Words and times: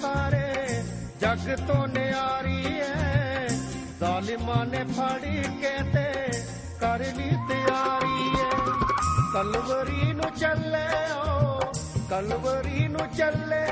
ਸਾਰੇ। 0.00 0.82
ਜਗ 1.20 1.56
ਤੋਂ 1.66 1.88
ਨਿਆਰੀ 1.88 2.80
ਐ। 2.80 3.48
ਜ਼ਾਲਿਮਾਂ 3.98 4.66
ਨੇ 4.66 4.84
ਫੜ 4.84 5.20
ਕੇ 5.60 5.90
ਤੇ 5.94 6.32
ਕਰ 6.80 6.98
ਲਈ 6.98 7.30
ਤਿਆਰੀ 7.30 8.40
ਐ। 8.40 8.50
ਕਲਵਰੀ 9.34 10.12
ਨੂੰ 10.12 10.30
ਚੱਲੇ 10.36 11.12
ਓ, 11.26 11.60
ਕਲਵਰੀ 12.10 12.88
ਨੂੰ 12.88 13.10
ਚੱਲੇ। 13.18 13.66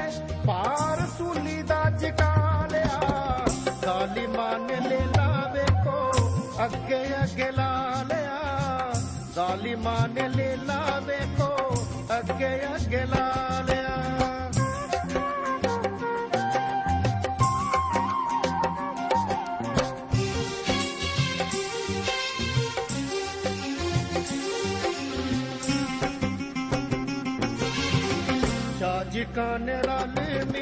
ਪਾਰ 0.47 1.07
ਸੂਲੀ 1.19 1.63
ਦਾ 1.63 1.91
ਚਕਾ 1.91 2.69
ਲਿਆ। 2.71 3.01
ਜ਼ਾਲਿਮਾਂ 3.83 4.59
ਨੇ 4.59 4.89
ਲੈ 4.89 5.01
ਲਾ 5.17 5.53
ਵੇਖੋ, 5.55 6.13
ਅੱਗੇ 6.65 7.05
ਅੱਗੇ 7.23 7.51
ਲਾ 7.51 8.05
ਲਿਆ। 8.09 8.39
ਜ਼ਾਲਿਮਾਂ 9.35 10.09
ਨੇ 10.09 10.29
ਲੈ 10.29 10.57
ਲਾ 10.57 11.01
ਵੇਖੋ, 11.07 11.57
ਅੱਗੇ 12.19 12.67
ਅੱਗੇ 12.75 13.05
ਲਾ 13.05 13.30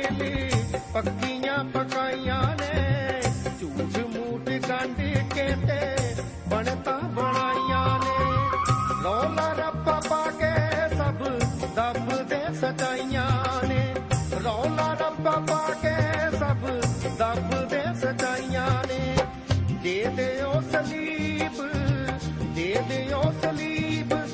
ਰਲ 0.03 0.13
ਮਿਲੀ 0.13 0.51
ਪੱਕੀਆਂ 0.95 1.65
ਪਕਾਈਆਂ 1.65 2.43
ਨੇ। 2.43 3.23
ਝੂਠ 3.61 3.99
ਮੂਠ 3.99 4.43
ਗੰਢ 4.43 4.97
ਕੇ 5.35 5.49
ਤੇ 5.67 5.97
ਬਣਤਾ 6.49 6.99
ਬਣਾਈਆਂ 6.99 7.99
ਨੇ। 7.99 8.27
ਰੌਲਾ 9.05 9.53
ਰੱਪਾ 9.53 10.01
ਪਾ 10.11 10.31
ਕੇ 10.31 10.55
ਸਭ 10.97 11.29
ਦੱਬ 11.75 12.29
ਦੇ 12.29 12.55
ਸਜਾਈਆਂ 12.55 13.67
ਨੇ। 13.69 13.95
ਰੌਲਾ 14.45 14.93
ਰੱਪਾ 14.93 15.31
ਪਾ 15.31 15.71
ਕੇ 15.83 15.97
ਸਭ 16.39 16.83
ਦੱਬ 17.19 17.69
ਦੇ 17.69 17.83
ਸਜਾਈਆਂ 17.95 18.71
ਨੇ। 18.89 19.17
ਦੇ 19.83 20.07
ਦਿਓ 20.17 20.61
ਸਲੀਬ, 20.61 21.69
ਦੇ 22.55 22.77
ਦਿਓ 22.89 23.23
ਸਲੀਬ। 23.43 24.28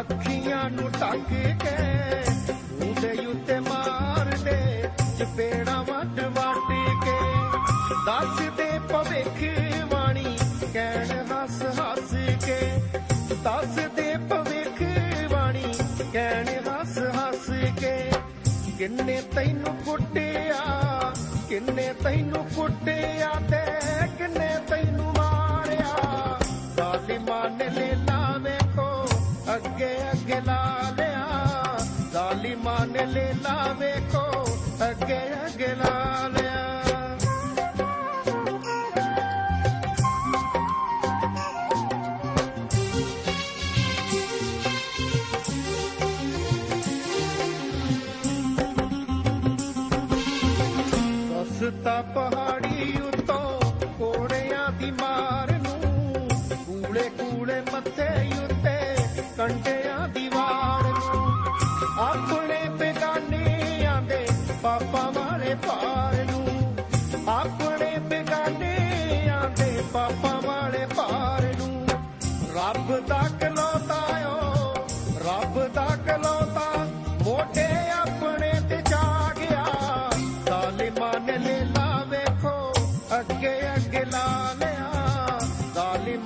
ਅੱਖੀਆਂ 0.00 0.70
ਨੂੰ 0.70 0.90
ਢੱਕ 0.90 1.32
ਕੇ 1.32 1.76
ਉਹਦੇ 2.86 3.26
ਉੱਤੇ 3.26 3.60
ਮਾਰਦੇ, 3.60 4.88
ਚਪੇੜਾ 5.18 5.82
ਵੱਟ 5.82 6.20
ਵੱਟ 6.20 7.04
ਕੇ। 7.04 7.18
ਦੱਸਦੇ 8.06 8.78
ਭਵਿੱਖ 8.78 9.58
ਬਾਣੀ 9.92 10.38
ਕਹਿਣ 10.72 11.26
ਹੱਸ 11.26 11.62
ਹੱਸ 11.62 12.14
ਕੇ। 12.44 12.82
ਦੱਸਦੇ 13.44 14.14
ਭਵਿੱਖ 14.30 14.82
ਬਾਣੀ 15.32 15.74
ਕਹਿਣ 16.12 16.48
ਹੱਸ 16.48 16.98
ਹੱਸ 16.98 17.50
ਕੇ। 17.80 18.12
ਕਿੰਨੇ 18.78 19.22
ਤੈਨੂੰ 19.34 19.76
ਕੁੱਟਿਆ, 19.76 21.12
ਕਿੰਨੇ 21.48 21.92
ਤੈਨੂੰ 22.04 22.44
ਕੁੱਟਿਆ 22.56 23.30
ਤੇ 23.50 24.06
ਕਿੰਨੇ 24.18 24.56
ਤੈਨੂੰ 24.68 25.14
ਮਾਰਿਆ। 25.18 26.38
ਜ਼ਾਲਿਮਾਂ 26.76 27.50
ਨੇ 27.50 27.68
ਲੈਲਾ 27.68 27.84
ਵੇਖੋ 27.84 27.87
ਅੱਗੇ 29.58 29.94
ਅੱਗੇ 30.12 30.40
ਲਾ 30.40 30.58
ਲਿਆ 30.96 31.07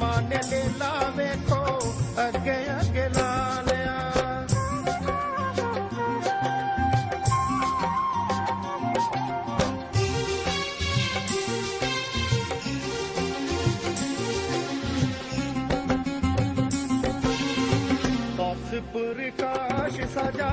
ਜ਼ਾਲਿਮਾਂ 0.03 0.23
ਨੇ 0.23 0.39
ਲੈਲਾ 0.51 1.11
ਵੇਖੋ 1.17 1.65
ਅੱਗੇ 2.29 2.57
ਅੱਗੇ 2.81 3.09
ਲਾ 3.09 3.63
ਲਿਆ 3.67 4.01
ਦਸ 18.39 18.75
ਪ੍ਰਕਾਸ਼ 18.93 20.01
ਸਜਾ 20.15 20.51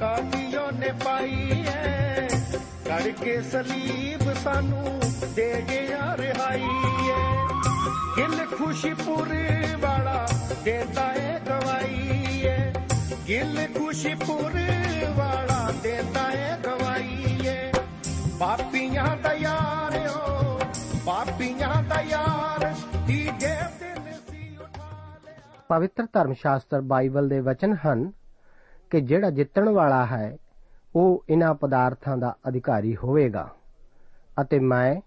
ਕਾਦੀਓ 0.00 0.70
ਨੇ 0.70 0.92
ਪਾਈ 1.04 1.64
ਐ? 1.68 2.28
ਕੜ 2.86 3.02
ਕੇ 3.24 3.40
ਸਲੀਬ 3.42 4.32
ਸਾਨੂੰ 4.44 5.00
ਦੇ 5.34 5.52
ਗਿਆ 5.68 6.16
ਰਿਹਾਈ 6.16 6.68
ਐ। 7.10 7.29
ਗਿੱਲ 8.20 8.46
ਖੁਸ਼ੀਪੁਰ 8.46 9.28
ਵਾਲਾ 9.80 10.26
ਦੇਦਾ 10.64 11.12
ਏ 11.12 11.40
ਗਵਾਈ 11.40 12.40
ਏ। 12.42 12.72
ਗਿੱਲ 13.28 13.66
ਖੁਸ਼ੀਪੁਰ 13.78 14.52
ਵਾਲਾ 15.16 15.70
ਦੇਦਾ 15.82 16.32
ਏ 16.32 16.56
ਗਵਾਈ 16.64 17.38
ਏ। 17.46 17.72
ਪਾਪੀਆਂ 18.40 19.16
ਦਾ 19.22 19.32
ਯਾਰਿਓ 19.32 20.58
ਪਾਪੀਆਂ 21.06 21.82
ਦਾ 21.82 22.00
ਯਾਰ। 22.00 22.74
ਦੀ 23.06 23.24
ਜੇਬ 23.24 23.70
ਤੇ 23.80 24.00
ਨਸੀ 24.00 24.56
ਉਠਾ 24.56 25.18
ਲਿਆ। 25.24 25.62
ਪਵਿੱਤਰ 25.68 26.06
ਧਰਮ 26.12 26.32
ਸ਼ਾਸਤਰ 26.32 26.80
ਬਾਈਬਲ 26.80 27.28
ਦੇ 27.28 27.40
ਵਚਨ 27.40 27.76
ਹਨ 27.86 28.12
ਕਿ 28.90 29.00
ਜਿਹੜਾ 29.00 29.30
ਜਿੱਤਣ 29.30 29.68
ਵਾਲਾ 29.68 30.06
ਹੈ, 30.06 30.36
ਉਹ 30.96 31.24
ਇਹਨਾਂ 31.28 31.54
ਪਦਾਰਥਾਂ 31.54 32.16
ਦਾ 32.16 32.34
ਅਧਿਕਾਰੀ 32.48 32.96
ਹੋਵੇਗਾ 32.96 33.48
ਅਤੇ 34.40 34.58
ਮੈਂ 34.58 35.00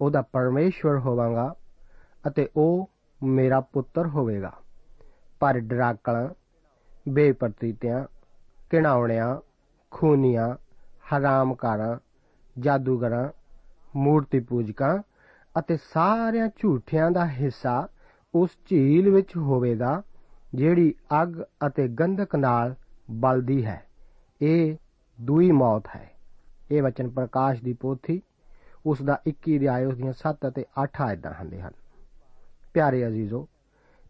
ਉਹਦਾ 0.00 0.22
ਪਰਮੇਸ਼ਵਰ 0.22 0.98
ਹੋਵਾਂਗਾ। 0.98 1.54
ਅਤੇ 2.26 2.48
ਉਹ 2.56 2.90
ਮੇਰਾ 3.22 3.60
ਪੁੱਤਰ 3.60 4.06
ਹੋਵੇਗਾ। 4.06 4.52
ਪਰ 5.40 5.60
ਡਰਾਕਲਾਂ, 5.60 6.28
ਬੇਪਰਤੀਤਿਆਂ 7.08 8.04
ਕਿਣਾਉਣਿਆਂ 8.70 9.36
ਖੂਨੀਆਂ, 9.90 10.56
ਹਰਾਮਕਾਰਾਂ, 11.12 11.96
ਜਾਦੂਗਰਾਂ 12.58 13.28
ਮੂਰਤੀ 13.96 14.40
ਪੂਜਕਾਂ 14.40 14.98
ਅਤੇ 15.58 15.76
ਸਾਰਿਆਂ 15.76 16.48
ਝੂਠਿਆਂ 16.58 17.10
ਦਾ 17.10 17.28
ਹਿੱਸਾ 17.28 17.88
ਉਸ 18.34 18.50
ਝੀਲ 18.70 19.10
ਵਿੱਚ 19.10 19.36
ਹੋਵੇਗਾ, 19.36 20.02
ਜਿਹੜੀ 20.54 20.94
ਅੱਗ 21.22 21.42
ਅਤੇ 21.66 21.88
ਗੰਧਕ 21.88 22.36
ਨਾਲ 22.36 22.74
ਬਲਦੀ 23.10 23.66
ਹੈ। 23.66 23.82
ਇਹ 24.42 24.76
ਦੂਈ 25.20 25.50
ਮੌਤ 25.50 25.82
ਹੈ। 25.96 26.10
ਇਹ 26.70 26.82
ਵਚਨ 26.82 27.10
ਪ੍ਰਕਾਸ਼ 27.10 27.62
ਦੀ 27.62 27.72
ਪੋਥੀ, 27.72 28.22
ਉਸ 28.86 29.02
ਦਾ 29.02 29.20
21 29.26 29.56
ਅਧਿਆਇ, 29.56 29.84
ਉਸ 29.84 29.96
ਦੀਆਂ 29.96 30.12
7 30.12 30.48
ਅਤੇ 30.48 30.64
8 30.82 31.00
ਆਇਤਾਂ 31.00 31.34
ਹੁੰਦੇ 31.34 31.60
ਹਨ। 31.60 31.72
ਪਿਆਰੇ 32.74 33.06
ਅਜ਼ੀਜ਼ੋ, 33.06 33.48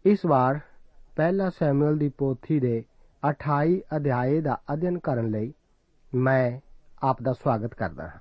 ਇਸ 0.05 0.25
ਵਾਰ 0.25 0.59
ਪਹਿਲਾ 1.15 1.49
ਸੈਮੂਅਲ 1.49 1.97
ਦੀ 1.97 2.09
ਪੋਥੀ 2.09 2.59
ਦੇ 2.59 2.83
28 3.29 3.81
ਅਧਿਆਏ 3.95 4.41
ਦਾ 4.41 4.61
ਅਧਿਐਨ 4.73 4.99
ਕਰਨ 4.99 5.27
ਲਈ 5.27 5.53
ਮੈਂ 6.15 6.59
ਆਪ 7.03 7.21
ਦਾ 7.21 7.33
ਸਵਾਗਤ 7.33 7.73
ਕਰਦਾ 7.73 8.03
ਹਾਂ। 8.03 8.19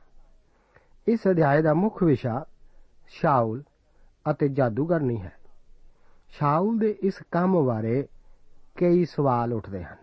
ਇਸ 1.09 1.21
ਅਧਿਆਏ 1.31 1.63
ਦਾ 1.63 1.75
ਮੁੱਖ 1.75 2.03
ਵਿਸ਼ਾ 2.03 2.47
ਸ਼ਾਉਲ 3.09 3.63
ਅਤੇ 4.31 4.49
ਜਾਦੂਗਰਨੀ 4.49 5.23
ਹੈ। 5.23 5.33
ਸ਼ਾਉਲ 6.29 6.79
ਦੇ 6.79 6.99
ਇਸ 7.03 7.15
ਕੰਮ 7.31 7.65
ਬਾਰੇ 7.65 8.09
ਕਈ 8.75 9.05
ਸਵਾਲ 9.05 9.53
ਉੱਠਦੇ 9.53 9.85
ਹਨ। 9.85 9.97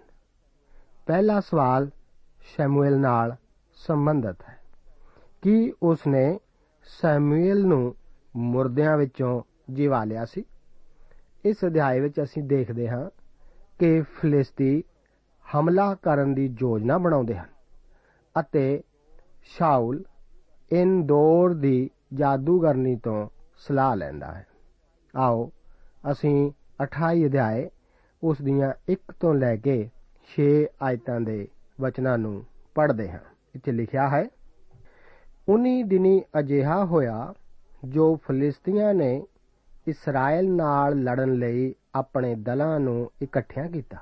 ਪਹਿਲਾ 1.06 1.40
ਸਵਾਲ 1.40 1.90
ਸ਼ੈਮੂਅਲ 2.42 3.00
ਨਾਲ 3.00 3.36
ਸੰਬੰਧਿਤ 3.76 4.36
ਹੈ 4.50 4.60
ਕਿ 5.42 5.74
ਉਸ 5.84 6.08
ਨੇ 6.08 6.40
ਸੈਮੂਅਲ 6.84 7.66
ਨੂੰ 7.66 7.96
ਮੁਰਦਿਆਂ 8.36 8.98
ਵਿੱਚੋਂ 8.98 9.42
ਜਿਵਾ 9.70 10.04
ਲਿਆ 10.04 10.26
ਸੀ। 10.26 10.44
ਇਸ 11.46 11.58
ਅਧਿਆਇ 11.66 12.00
ਵਿੱਚ 12.00 12.22
ਅਸੀਂ 12.24 12.44
ਦੇਖਦੇ 12.44 12.90
ਹਾਂ 12.90 13.10
ਕਿ 13.80 14.02
ਫਲਿਸਤੀ 14.02 14.84
ਹਮਲਾ 15.48 15.96
ਕਰਨ 15.96 16.34
ਦੀ 16.34 16.56
ਯੋਜਨਾ 16.62 16.98
ਬਣਾਉਂਦੇ 16.98 17.38
ਹਨ 17.38 17.50
ਅਤੇ 18.40 18.82
ਸ਼ਾਉਲ 19.44 20.04
ਇੰਦੋਰ 20.72 21.54
ਦੀ 21.54 21.90
ਜਾਦੂਗਰਨੀ 22.14 22.96
ਤੋਂ 22.96 23.30
ਸਲਾਹ 23.58 23.96
ਲੈਂਦਾ 23.96 24.32
ਹੈ। 24.32 24.48
ਆਓ 25.16 25.52
ਅਸੀਂ 26.12 26.52
28 26.84 27.26
ਅਧਿਆਏ 27.26 27.70
ਉਸ 28.24 28.42
ਦੀਆਂ 28.42 28.74
1 28.92 29.14
ਤੋਂ 29.20 29.34
ਲੈ 29.34 29.56
ਕੇ 29.56 29.90
6 30.28 30.50
ਆਇਤਾਂ 30.82 31.22
ਦੇ 31.22 31.48
ਵਚਨਾਂ 31.82 32.18
ਨੂੰ 32.18 32.46
ਪੜ੍ਹਦੇ 32.76 33.12
ਹਾਂ। 33.12 33.20
ਇੱਥੇ 33.56 33.72
ਲਿਖਿਆ 33.72 34.10
ਹੈ, 34.10 34.26
ਉਨੀ 35.50 35.84
ਦਿਨੀ 35.84 36.22
ਅਜਿਹਾ 36.40 36.86
ਹੋਇਆ 36.86 37.34
ਜੋ 37.86 38.16
ਫਲਿਸਤੀਆਂ 38.16 38.94
ਨੇ 38.94 39.24
ਇਸਰਾਇਲ 39.90 40.52
ਨਾਲ 40.52 41.04
ਲੜਨ 41.04 41.34
ਲਈ 41.34 41.76
ਆਪਣੇ 41.96 42.36
ਦਲਾਂ 42.36 42.80
ਨੂੰ 42.80 43.12
ਇਕੱਠਿਆਂ 43.22 43.70
ਕੀਤਾ। 43.70 43.98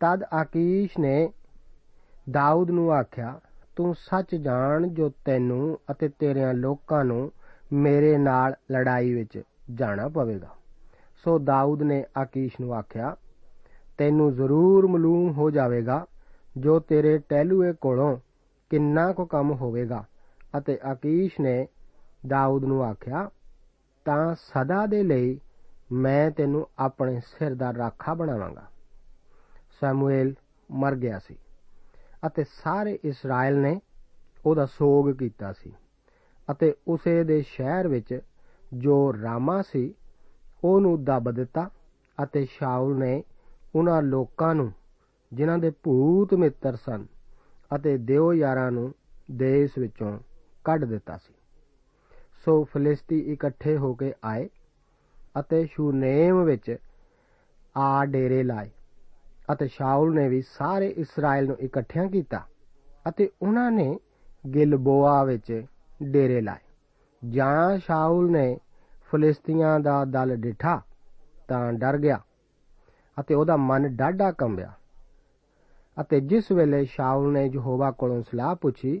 ਤਦ 0.00 0.22
ਆਕੀਸ਼ 0.22 1.00
ਨੇ 1.00 1.32
ਦਾਊਦ 2.30 2.70
ਨੂੰ 2.70 2.92
ਆਖਿਆ, 2.92 3.40
ਤੂੰ 3.76 3.94
ਸੱਚ 3.94 4.34
ਜਾਣ 4.34 4.86
ਜੋ 4.86 5.10
ਤੈਨੂੰ 5.24 5.78
ਅਤੇ 5.90 6.08
ਤੇਰਿਆਂ 6.08 6.54
ਲੋਕਾਂ 6.54 7.04
ਨੂੰ 7.04 7.32
ਮੇਰੇ 7.72 8.18
ਨਾਲ 8.18 8.54
ਲੜਾਈ 8.72 9.14
ਵਿੱਚ 9.14 9.42
ਜਾਣਾ 9.74 10.08
ਪਵੇਗਾ। 10.08 10.48
ਸੋ 11.24 11.38
ਦਾਊਦ 11.38 11.82
ਨੇ 11.82 12.04
ਆਕੀਸ਼ 12.18 12.60
ਨੂੰ 12.60 12.74
ਆਖਿਆ, 12.74 13.16
ਤੈਨੂੰ 13.98 14.34
ਜ਼ਰੂਰ 14.34 14.86
ਮਾਲੂਮ 14.86 15.32
ਹੋ 15.32 15.50
ਜਾਵੇਗਾ, 15.50 16.06
ਜੋ 16.56 16.78
ਤੇਰੇ 16.80 17.18
ਟਹਿਲੂਏ 17.18 17.72
ਕੋਲੋਂ 17.72 18.16
ਕਿੰਨਾ 18.70 19.12
ਕੁ 19.12 19.26
ਕੰਮ 19.26 19.52
ਹੋਵੇਗਾ। 19.52 20.04
ਅਤੇ 20.58 20.78
ਆਕੀਸ਼ 20.84 21.40
ਨੇ 21.40 21.66
ਦਾਊਦ 22.26 22.64
ਨੂੰ 22.64 22.84
ਆਖਿਆ 22.84 23.30
ਤਾਂ 24.06 24.34
ਸਦਾ 24.34 24.86
ਦੇ 24.86 25.02
ਲਈ 25.02 25.38
ਮੈਂ 25.92 26.30
ਤੈਨੂੰ 26.30 26.66
ਆਪਣੇ 26.78 27.20
ਸਿਰ 27.20 27.54
ਦਾ 27.54 27.72
ਰਾਖਾ 27.74 28.14
ਬਣਾਵਾਂਗਾ। 28.14 28.66
ਸਮੂਏਲ 29.80 30.34
ਮਰ 30.70 30.94
ਗਿਆ 30.94 31.18
ਸੀ 31.18 31.36
ਅਤੇ 32.26 32.44
ਸਾਰੇ 32.44 32.98
ਇਸਰਾਇਲ 33.04 33.58
ਨੇ 33.60 33.80
ਉਹਦਾ 34.46 34.66
ਸੋਗ 34.66 35.10
ਕੀਤਾ 35.10 35.52
ਸੀ 35.52 35.72
ਅਤੇ 36.50 36.74
ਉਸੇ 36.88 37.24
ਦੇ 37.24 37.42
ਸ਼ਹਿਰ 37.42 37.88
ਵਿੱਚ 37.88 38.20
ਜੋ 38.74 39.12
ਰਾਮਾ 39.22 39.62
ਸੀ, 39.62 39.94
ਉਹਨੂੰ 40.64 41.04
ਦੱਬ 41.04 41.30
ਦਿੱਤਾ 41.30 41.70
ਅਤੇ 42.18 42.44
ਸ਼ਾਉਲ 42.44 42.98
ਨੇ 42.98 43.22
ਉਹਨਾਂ 43.74 44.02
ਲੋਕਾਂ 44.02 44.54
ਨੂੰ, 44.54 44.72
ਜਿਨ੍ਹਾਂ 45.32 45.58
ਦੇ 45.58 45.70
ਭੂਤ 45.82 46.34
ਮਿੱਤਰ 46.34 46.76
ਸਨ 46.76 47.06
ਅਤੇ 47.76 47.96
ਦਿਓ 47.98 48.32
ਯਾਰਾਂ 48.32 48.70
ਨੂੰ 48.70 48.94
ਦੇਸ਼ 49.30 49.78
ਵਿੱਚੋਂ 49.78 50.18
ਕੱਢ 50.64 50.84
ਦਿੱਤਾ 50.84 51.16
ਸੀ। 51.16 51.34
ਸੋ 52.46 52.62
ਫਲਿਸਤੀ 52.64 53.18
ਇਕੱਠੇ 53.32 53.76
ਹੋ 53.76 53.94
ਕੇ 53.94 54.12
ਆਏ 54.24 54.48
ਅਤੇ 55.40 55.64
ਸ਼ੂਨੇਮ 55.66 56.42
ਵਿੱਚ 56.44 56.76
ਆ 57.76 58.04
ਡੇਰੇ 58.04 58.42
ਲਾਏ 58.42 58.70
ਅਤੇ 59.52 59.66
ਸ਼ਾਉਲ 59.68 60.14
ਨੇ 60.14 60.28
ਵੀ 60.28 60.40
ਸਾਰੇ 60.42 60.88
ਇਸਰਾਇਲ 60.96 61.46
ਨੂੰ 61.46 61.56
ਇਕੱਠਿਆਂ 61.60 62.06
ਕੀਤਾ 62.06 62.42
ਅਤੇ 63.08 63.28
ਉਹਨਾਂ 63.42 63.70
ਨੇ 63.70 63.98
ਗਿਲਬੋਆ 64.54 65.24
ਵਿੱਚ 65.24 65.64
ਡੇਰੇ 66.02 66.40
ਲਾਏ। 66.40 67.30
ਜਾਂ 67.30 67.78
ਸ਼ਾਉਲ 67.78 68.30
ਨੇ 68.30 68.58
ਫਲਿਸਤੀਆਂ 69.10 69.80
ਦਾ 69.80 70.04
ਦਲ 70.04 70.36
ਡਿਠਾ 70.36 70.80
ਤਾਂ 71.48 71.72
ਡਰ 71.72 71.98
ਗਿਆ 71.98 72.20
ਅਤੇ 73.20 73.34
ਉਹਦਾ 73.34 73.56
ਮਨ 73.56 73.96
ਡਾਢਾ 73.96 74.32
ਕੰਬਿਆ 74.32 74.72
ਅਤੇ 76.00 76.20
ਜਿਸ 76.20 76.52
ਵੇਲੇ 76.52 76.84
ਸ਼ਾਉਲ 76.84 77.32
ਨੇ 77.32 77.46
ਯਹੋਵਾ 77.46 77.90
ਕੋਲੋਂ 77.90 78.22
ਸਲਾਹ 78.22 78.54
ਪੁੱਛੀ 78.54 79.00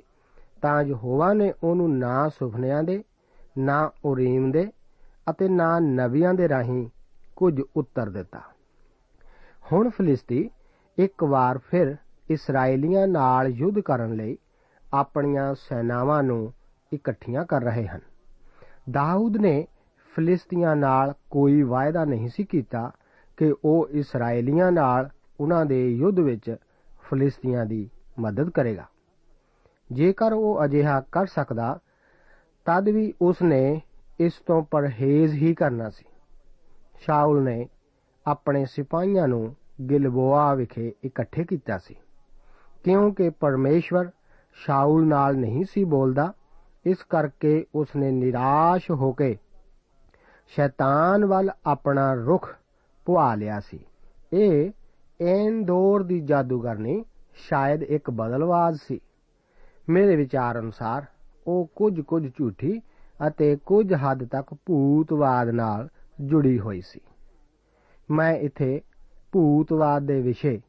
ਤਾਂ 0.62 0.82
ਯਹੋਵਾ 0.82 1.32
ਨੇ 1.32 1.52
ਉਹਨੂੰ 1.64 1.98
ਨਾ 1.98 2.28
ਸੁਪਨਿਆਂ 2.28 2.82
ਦੇ 2.82 3.04
ਨਾ 3.58 3.90
ਉਰੀਮ 4.04 4.50
ਦੇ 4.50 4.72
ਅਤੇ 5.30 5.48
ਨਾ 5.48 5.78
ਨਬੀਆਂ 5.78 6.34
ਦੇ 6.34 6.48
ਰਾਹੀਂ 6.48 6.88
ਕੁਝ 7.36 7.62
ਉੱਤਰ 7.76 8.10
ਦਿੱਤਾ। 8.10 8.40
ਹੁਣ 9.72 9.90
ਫਲਿਸਤੀ 9.90 10.50
ਇੱਕ 10.98 11.24
ਵਾਰ 11.24 11.58
ਫਿਰ 11.58 11.96
ਇਸرائیਲੀਆਂ 12.30 13.08
ਨਾਲ 13.08 13.46
ਯੁੱਧ 13.46 13.80
ਕਰਨ 13.80 14.14
ਲਈ 14.14 14.38
ਆਪਣੀਆਂ 14.94 15.54
ਸੈਨਾਵਾਂ 15.54 16.22
ਨੂੰ 16.22 16.52
ਇਕੱਠੀਆਂ 16.92 17.44
ਕਰ 17.44 17.62
ਰਹੇ 17.62 17.86
ਹਨ। 17.86 18.00
ਦਾਊਦ 18.90 19.36
ਨੇ 19.36 19.66
ਫਲਿਸਤੀਆਂ 20.16 20.76
ਨਾਲ 20.76 21.14
ਕੋਈ 21.30 21.62
ਵਾਅਦਾ 21.62 22.04
ਨਹੀਂ 22.04 22.28
ਸੀ 22.28 22.44
ਕੀਤਾ 22.44 22.90
ਕਿ 23.36 23.54
ਉਹ 23.64 23.88
ਇਸرائیਲੀਆਂ 23.90 24.72
ਨਾਲ 24.72 25.10
ਉਹਨਾਂ 25.40 25.66
ਦੇ 25.66 25.88
ਯੁੱਧ 25.88 26.18
ਵਿੱਚ 26.18 26.56
ਫਲਿਸਤੀਆਂ 27.02 27.66
ਦੀ 27.66 27.90
ਮਦਦ 28.18 28.50
ਕਰੇਗਾ। 28.50 28.84
ਜੇਕਰ 29.92 30.32
ਉਹ 30.32 30.64
ਅਜਿਹਾ 30.64 31.00
ਕਰ 31.00 31.26
ਸਕਦਾ 31.26 31.78
ਤਦ 32.66 32.88
ਵੀ 32.88 33.14
ਉਸ 33.22 33.42
ਨੇ 33.42 33.80
ਇਸ 34.20 34.32
ਤੋਂ 34.46 34.62
ਪਰਹੇਜ਼ 34.62 35.34
ਹੀ 35.34 35.54
ਕਰਨਾ 35.54 35.90
ਸੀ। 35.90 36.04
ਸ਼ਾਉਲ 37.00 37.42
ਨੇ 37.42 37.68
ਆਪਣੇ 38.26 38.64
ਸਿਪਾਹੀਆਂ 38.64 39.28
ਨੂੰ 39.28 39.56
ਗਿਲਬੋਆ 39.90 40.54
ਵਿਖੇ 40.54 40.92
ਇਕੱਠੇ 41.04 41.44
ਕੀਤਾ 41.44 41.78
ਸੀ। 41.78 41.96
ਕਿਉਂਕਿ 42.84 43.30
ਪਰਮੇਸ਼ਵਰ 43.30 44.10
ਸ਼ਾਉਲ 44.52 45.06
ਨਾਲ 45.06 45.36
ਨਹੀਂ 45.36 45.64
ਸੀ 45.70 45.84
ਬੋਲਦਾ, 45.84 46.32
ਇਸ 46.86 46.98
ਕਰਕੇ 47.10 47.66
ਉਸ 47.74 47.88
ਨੇ 47.96 48.10
ਨਿਰਾਸ਼ 48.10 48.90
ਹੋ 48.90 49.12
ਕੇ 49.12 49.38
ਸ਼ੈਤਾਨ 50.48 51.24
ਵੱਲ 51.24 51.50
ਆਪਣਾ 51.66 52.14
ਰੁਖ 52.14 52.54
ਪੁਆ 53.04 53.34
ਲਿਆ 53.34 53.60
ਸੀ। 53.60 53.80
ਇਹ 54.32 54.70
ਐਂਦੋਰ 55.20 56.02
ਦੀ 56.02 56.20
ਜਾਦੂਗਰਨੀ 56.20 57.04
ਸ਼ਾਇਦ 57.34 57.82
ਇੱਕ 57.82 58.10
ਬਦਲਵਾਜ਼ 58.10 58.78
ਸੀ। 58.82 59.00
ਮੇਰੇ 59.88 60.16
ਵਿਚਾਰ 60.16 60.58
ਅਨੁਸਾਰ 60.58 61.06
ਉਹ 61.46 61.68
ਕੁਝ 61.76 62.00
ਕੁਝ 62.00 62.26
ਝੂਠੀ 62.28 62.80
ਅਤੇ 63.20 63.54
ਕੁਝ 63.66 63.92
ਹੱਦ 63.94 64.26
ਤੱਕ 64.28 64.54
ਭੂਤਵਾਦ 64.66 65.48
ਨਾਲ 65.50 65.88
ਜੁੜੀ 66.20 66.58
ਹੋਈ 66.58 66.80
ਸੀ। 66.80 67.00
ਮੈਂ 68.08 68.32
ਇੱਥੇ 68.36 68.80
ਭੂਤਵਾਦ 69.32 70.02
ਦੇ 70.02 70.20
ਵਿਸ਼ੇ 70.22 70.60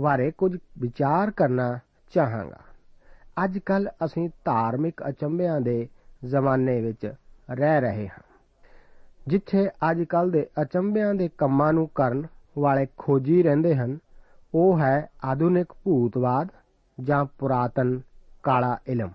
ਬਾਰੇ 0.00 0.30
ਕੁਝ 0.30 0.56
ਵਿਚਾਰ 0.78 1.30
ਕਰਨਾ 1.30 1.78
ਚਾਹਾਂਗਾ। 2.12 2.60
ਅੱਜ 3.44 3.58
ਕੱਲ 3.58 3.88
ਅਸੀਂ 4.04 4.28
ਧਾਰਮਿਕ 4.44 5.02
ਅਚੰਭਿਆਂ 5.08 5.60
ਦੇ 5.60 5.88
ਜ਼ਮਾਨੇ 6.24 6.80
ਵਿੱਚ 6.80 7.06
ਰਹਿ 7.50 7.80
ਰਹੇ 7.80 8.06
ਹਾਂ, 8.08 8.22
ਜਿੱਥੇ 9.26 9.68
ਅੱਜ 9.90 10.02
ਕੱਲ 10.02 10.30
ਦੇ 10.30 10.46
ਅਚੰਭਿਆਂ 10.62 11.14
ਦੇ 11.14 11.28
ਕੰਮਾਂ 11.38 11.72
ਨੂੰ 11.72 11.88
ਕਰਨ 11.94 12.26
ਵਾਲੇ 12.58 12.86
ਖੋਜੀ 12.98 13.42
ਰਹਿੰਦੇ 13.42 13.74
ਹਨ। 13.74 13.98
ਉਹ 14.54 14.78
ਹੈ 14.78 15.08
ਆਧੁਨਿਕ 15.24 15.72
ਭੂਤਵਾਦ 15.84 16.48
ਜਾਂ 16.98 17.24
ਪੁਰਾਤਨ 17.38 18.00
ਕਾਲਾ 18.42 18.78
ਇਲਮ। 18.86 19.10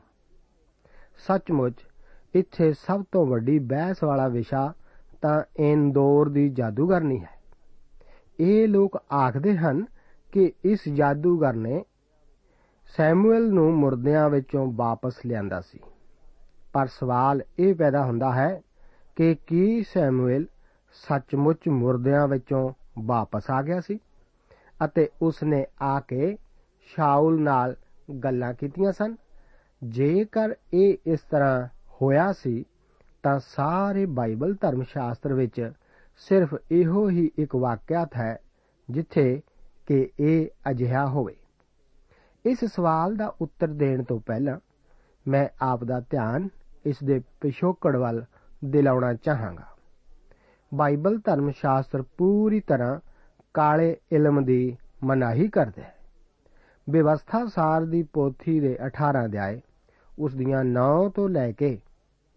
ਸੱਚਮੁੱਚ 1.17 1.73
ਇੱਥੇ 2.35 2.73
ਸਭ 2.73 3.03
ਤੋਂ 3.11 3.25
ਵੱਡੀ 3.25 3.59
ਬਹਿਸ 3.59 4.03
ਵਾਲਾ 4.03 4.27
ਵਿਸ਼ਾ 4.27 4.73
ਤਾਂ 5.21 5.43
ਇੰਦੋਰ 5.59 6.29
ਦੀ 6.29 6.49
ਜਾਦੂਗਰਨੀ 6.49 7.19
ਹੈ। 7.19 7.41
ਇਹ 8.39 8.67
ਲੋਕ 8.67 9.03
ਆਖਦੇ 9.13 9.57
ਹਨ 9.57 9.85
ਕਿ 10.31 10.51
ਇਸ 10.65 10.79
ਜਾਦੂਗਰ 10.93 11.53
ਨੇ 11.53 11.83
ਸੈਮੂਅਲ 12.97 13.49
ਨੂੰ 13.49 13.73
ਮੁਰਦਿਆਂ 13.73 14.29
ਵਿੱਚੋਂ 14.29 14.71
ਵਾਪਸ 14.75 15.13
ਲਿਆਂਦਾ 15.25 15.61
ਸੀ। 15.61 15.79
ਪਰ 16.73 16.87
ਸਵਾਲ 16.87 17.41
ਇਹ 17.59 17.75
ਪੈਦਾ 17.75 18.05
ਹੁੰਦਾ 18.05 18.31
ਹੈ 18.31 18.61
ਕਿ 19.15 19.35
ਕੀ 19.47 19.83
ਸੈਮੂਅਲ 19.83 20.45
ਸੱਚਮੁੱਚ 20.93 21.69
ਮੁਰਦਿਆਂ 21.69 22.27
ਵਿੱਚੋਂ 22.27 22.73
ਵਾਪਸ 23.05 23.43
ਆ 23.51 23.61
ਗਿਆ 23.61 23.79
ਸੀ 23.79 23.99
ਅਤੇ 24.85 25.09
ਉਸ 25.21 25.43
ਨੇ 25.43 25.65
ਆ 25.81 25.99
ਕੇ 25.99 26.37
ਸ਼ਾਉਲ 26.95 27.41
ਨਾਲ 27.41 27.75
ਗੱਲਾਂ 28.23 28.53
ਕੀਤੀਆਂ 28.53 28.91
ਸਨ? 28.91 29.15
ਜੇਕਰ 29.89 30.55
ਇਹ 30.73 30.97
ਇਸ 31.05 31.19
ਤਰ੍ਹਾਂ 31.19 31.67
ਹੋਇਆ 32.01 32.31
ਸੀ, 32.31 32.65
ਤਾਂ 33.23 33.39
ਸਾਰੇ 33.39 34.05
ਬਾਈਬਲ 34.05 34.55
ਧਰਮ 34.61 34.83
ਸ਼ਾਸਤਰ 34.83 35.33
ਵਿੱਚ 35.33 35.71
ਸਿਰਫ 36.17 36.55
ਇਹੋ 36.71 37.09
ਹੀ 37.09 37.31
ਇੱਕ 37.37 37.55
ਵਾਕਿਆਤ 37.55 38.15
ਹੈ, 38.15 38.39
ਜਿੱਥੇ 38.89 39.41
ਕਿ 39.85 40.09
ਇਹ 40.19 40.47
ਅਜਿਹਾ 40.71 41.05
ਹੋਵੇ। 41.05 41.35
ਇਸ 42.45 42.65
ਸਵਾਲ 42.65 43.15
ਦਾ 43.15 43.35
ਉੱਤਰ 43.41 43.67
ਦੇਣ 43.67 44.03
ਤੋਂ 44.03 44.19
ਪਹਿਲਾਂ 44.19 44.59
ਮੈਂ 45.27 45.47
ਆਪ 45.61 45.83
ਦਾ 45.83 45.99
ਧਿਆਨ 45.99 46.49
ਇਸ 46.85 46.95
ਦੇ 47.03 47.21
ਪਿਛੋਕੜ 47.41 47.95
ਵੱਲ 47.95 48.25
ਦਿਲਾਉਣਾ 48.65 49.13
ਚਾਹਾਂਗਾ। 49.13 49.67
ਬਾਈਬਲ 50.73 51.19
ਧਰਮ 51.25 51.51
ਸ਼ਾਸਤਰ 51.51 52.01
ਪੂਰੀ 52.01 52.59
ਤਰ੍ਹਾਂ 52.59 52.99
ਕਾਲੇ 53.53 53.97
ਇਲਮ 54.11 54.45
ਦੀ 54.45 54.77
ਮਨਾਹੀ 55.03 55.47
ਕਰਦਾ 55.47 55.81
ਹੈ। 55.81 55.95
ਵਿਵਸਥਾ 56.89 57.45
ਸਾਰ 57.45 57.85
ਦੀ 57.85 58.03
ਪੋਥੀ 58.03 58.59
ਦੇ 58.59 58.77
18 58.85 59.25
ਅਧਿਆਏ 59.25 59.61
ਉਸ 60.19 60.35
ਦੀਆਂ 60.35 60.63
9 60.63 61.09
ਤੋਂ 61.09 61.29
ਲੈ 61.29 61.51
ਕੇ 61.51 61.79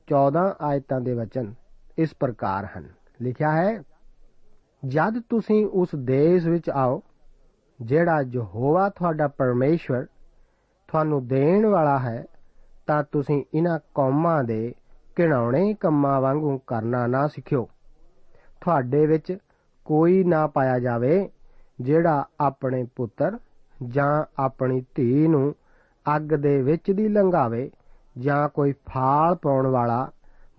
14 0.09 0.57
ਆਇਤਾਂ 0.61 1.01
ਦੇ 1.01 1.13
ਵਚਨ 1.15 1.55
ਇਸ 1.99 2.15
ਪ੍ਰਕਾਰ 2.21 2.69
ਹਨ। 2.79 2.89
ਲਿਖਿਆ 3.23 3.53
ਹੈ, 3.53 3.83
ਜਦ 4.89 5.21
ਤੁਸੀਂ 5.29 5.67
ਉਸ 5.67 5.89
ਦੇਸ਼ 5.95 6.47
ਵਿੱਚ 6.47 6.71
ਆਓ, 6.71 7.03
ਜਿਹੜਾ 7.81 8.21
ਯਹੋਵਾ 8.21 8.89
ਤੁਹਾਡਾ 8.89 9.29
ਪਰਮੇਸ਼ਵਰ 9.29 10.05
ਤੁਹਾਨੂੰ 10.89 11.27
ਦੇਣ 11.27 11.67
ਵਾਲਾ 11.67 11.99
ਹੈ, 11.99 12.25
ਤਾਂ 12.87 13.05
ਤੁਸੀਂ 13.13 13.45
ਇਹਨਾਂ 13.55 13.79
ਕੌਮਾਂ 13.95 14.45
ਦੇ 14.45 14.75
ਘਿਣਾਉਣੇ 15.19 15.75
ਕੰਮਾਂ 15.75 16.21
ਵਾਂਗੂ 16.21 16.59
ਕਰਨਾ 16.59 17.07
ਨਾ 17.07 17.27
ਸਿੱਖਿਓ। 17.27 17.69
ਤੁਹਾਡੇ 18.61 19.07
ਵਿੱਚ 19.07 19.39
ਕੋਈ 19.85 20.25
ਨਾ 20.25 20.47
ਪਾਇਆ 20.47 20.79
ਜਾਵੇ 20.79 21.31
ਜਿਹੜਾ 21.81 22.25
ਆਪਣੇ 22.41 22.87
ਪੁੱਤਰ 22.97 23.39
ਜਾਂ 23.87 24.25
ਆਪਣੀ 24.39 24.85
ਧੀ 24.95 25.29
ਨੂੰ 25.29 25.55
ਅੱਗ 26.17 26.23
ਦੇ 26.23 26.63
ਵਿੱਚ 26.63 26.91
ਦੀ 26.91 27.09
ਲੰਘਾਵੇ 27.09 27.71
ਜਾਂ 28.19 28.49
ਕੋਈ 28.49 28.73
ਫਾਲ 28.73 29.35
ਪਾਉਣ 29.35 29.67
ਵਾਲਾ, 29.67 30.11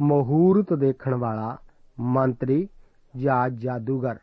ਮਹੂਰਤ 0.01 0.73
ਦੇਖਣ 0.73 1.15
ਵਾਲਾ, 1.15 1.57
ਮੰਤਰੀ 1.99 2.69
ਜਾਂ 3.17 3.49
ਜਾਦੂਗਰ। 3.49 4.17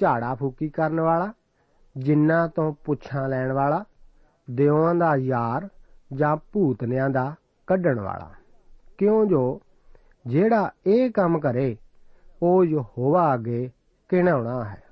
ਝਾੜਾ 0.00 0.34
ਫੂਕੀ 0.34 0.68
ਕਰਨ 0.68 1.00
ਵਾਲਾ, 1.00 1.32
ਜਿੰਨਾ 1.96 2.46
ਤੋਂ 2.46 2.72
ਪੁੱਛਾਂ 2.84 3.28
ਲੈਣ 3.28 3.52
ਵਾਲਾ 3.52 3.84
ਦਿਵਾਂ 4.50 4.94
ਦਾ 4.94 5.16
ਯਾਰ 5.16 5.68
ਜਾਂ 6.12 6.36
ਭੂਤਨਿਆਂ 6.52 7.10
ਦਾ 7.10 7.34
ਕੱਢਣ 7.66 8.00
ਵਾਲਾ। 8.00 8.30
ਕਿਉਂ 8.98 9.26
ਜੋ? 9.26 9.60
ਜਿਹੜਾ 10.26 10.70
ਇਹ 10.86 11.10
ਕੰਮ 11.10 11.38
ਕਰੇ, 11.38 11.76
ਉਹ 12.42 12.64
ਯਹੋਵਾ 12.64 13.34
ਅੱਗੇ 13.34 13.70
ਕਿਣਾਉਣਾ 14.08 14.64
ਹੈ 14.64 14.82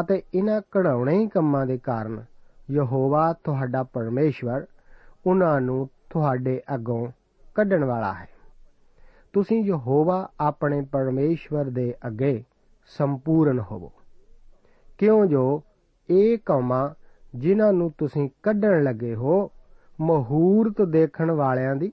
ਅਤੇ 0.00 0.22
ਇਹਨਾਂ 0.34 0.60
ਕਢਾਉਣੇ 0.70 1.26
ਕੰਮਾਂ 1.26 1.66
ਦੇ 1.66 1.78
ਕਾਰਨ 1.78 2.24
ਯਹੋਵਾ 2.70 3.32
ਤੁਹਾਡਾ 3.32 3.82
ਪਰਮੇਸ਼ਵਰ 3.82 4.66
ਉਹਨਾਂ 5.26 5.60
ਨੂੰ 5.60 5.88
ਤੁਹਾਡੇ 6.10 6.62
ਅੱਗੋਂ 6.74 7.08
ਕੱਢਣ 7.54 7.84
ਵਾਲਾ 7.84 8.14
ਹੈ। 8.14 8.28
ਤੁਸੀਂ 9.32 9.64
ਯਹੋਵਾ 9.64 10.30
ਆਪਣੇ 10.40 10.82
ਪਰਮੇਸ਼ਵਰ 10.92 11.64
ਦੇ 11.64 11.94
ਅੱਗੇ 12.06 12.44
ਸੰਪੂਰਨ 12.86 13.58
ਹੋਵੋ। 13.58 13.92
ਕਿਉਂ 14.98 15.26
ਜੋ 15.26 15.62
ਇਹ 16.10 16.38
ਕੌਮਾਂ 16.38 16.90
ਜਿਨ੍ਹਾਂ 17.34 17.72
ਨੂੰ 17.72 17.92
ਤੁਸੀਂ 17.98 18.30
ਕੱਢਣ 18.42 18.82
ਲੱਗੇ 18.82 19.14
ਹੋ, 19.14 19.50
ਮਹੂਰਤ 20.00 20.82
ਦੇਖਣ 20.82 21.30
ਵਾਲਿਆਂ 21.30 21.76
ਦੀ 21.76 21.92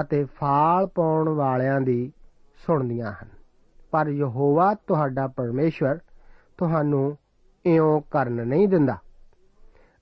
ਅਤੇ 0.00 0.24
ਫਾਲ 0.24 0.86
ਪਾਉਣ 0.86 1.28
ਵਾਲਿਆਂ 1.28 1.80
ਦੀ 1.80 2.12
ਸੁਣਦੀਆਂ 2.66 3.12
ਹਨ। 3.12 3.28
ਪਰ 3.90 4.08
ਯਹੋਵਾ 4.08 4.74
ਤੁਹਾਡਾ 4.74 5.26
ਪਰਮੇਸ਼ਵਰ 5.26 5.98
ਤੁਹਾਨੂੰ 6.58 7.18
ਇਉਂ 7.66 8.00
ਕਰਨ 8.10 8.32
ਨਹੀਂ 8.32 8.68
ਦਿੰਦਾ। 8.68 8.98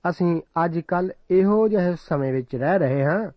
ਅਸੀਂ 0.09 0.41
ਅੱਜ 0.65 0.79
ਕੱਲ 0.79 1.11
ਇਹੋ 1.31 1.67
ਜਿਹੇ 1.67 1.95
ਸਮੇਂ 1.95 2.33
ਵਿੱਚ 2.33 2.55
ਰਹਿ 2.55 2.79
ਰਹੇ 2.79 3.05
ਹਾਂ, 3.05 3.31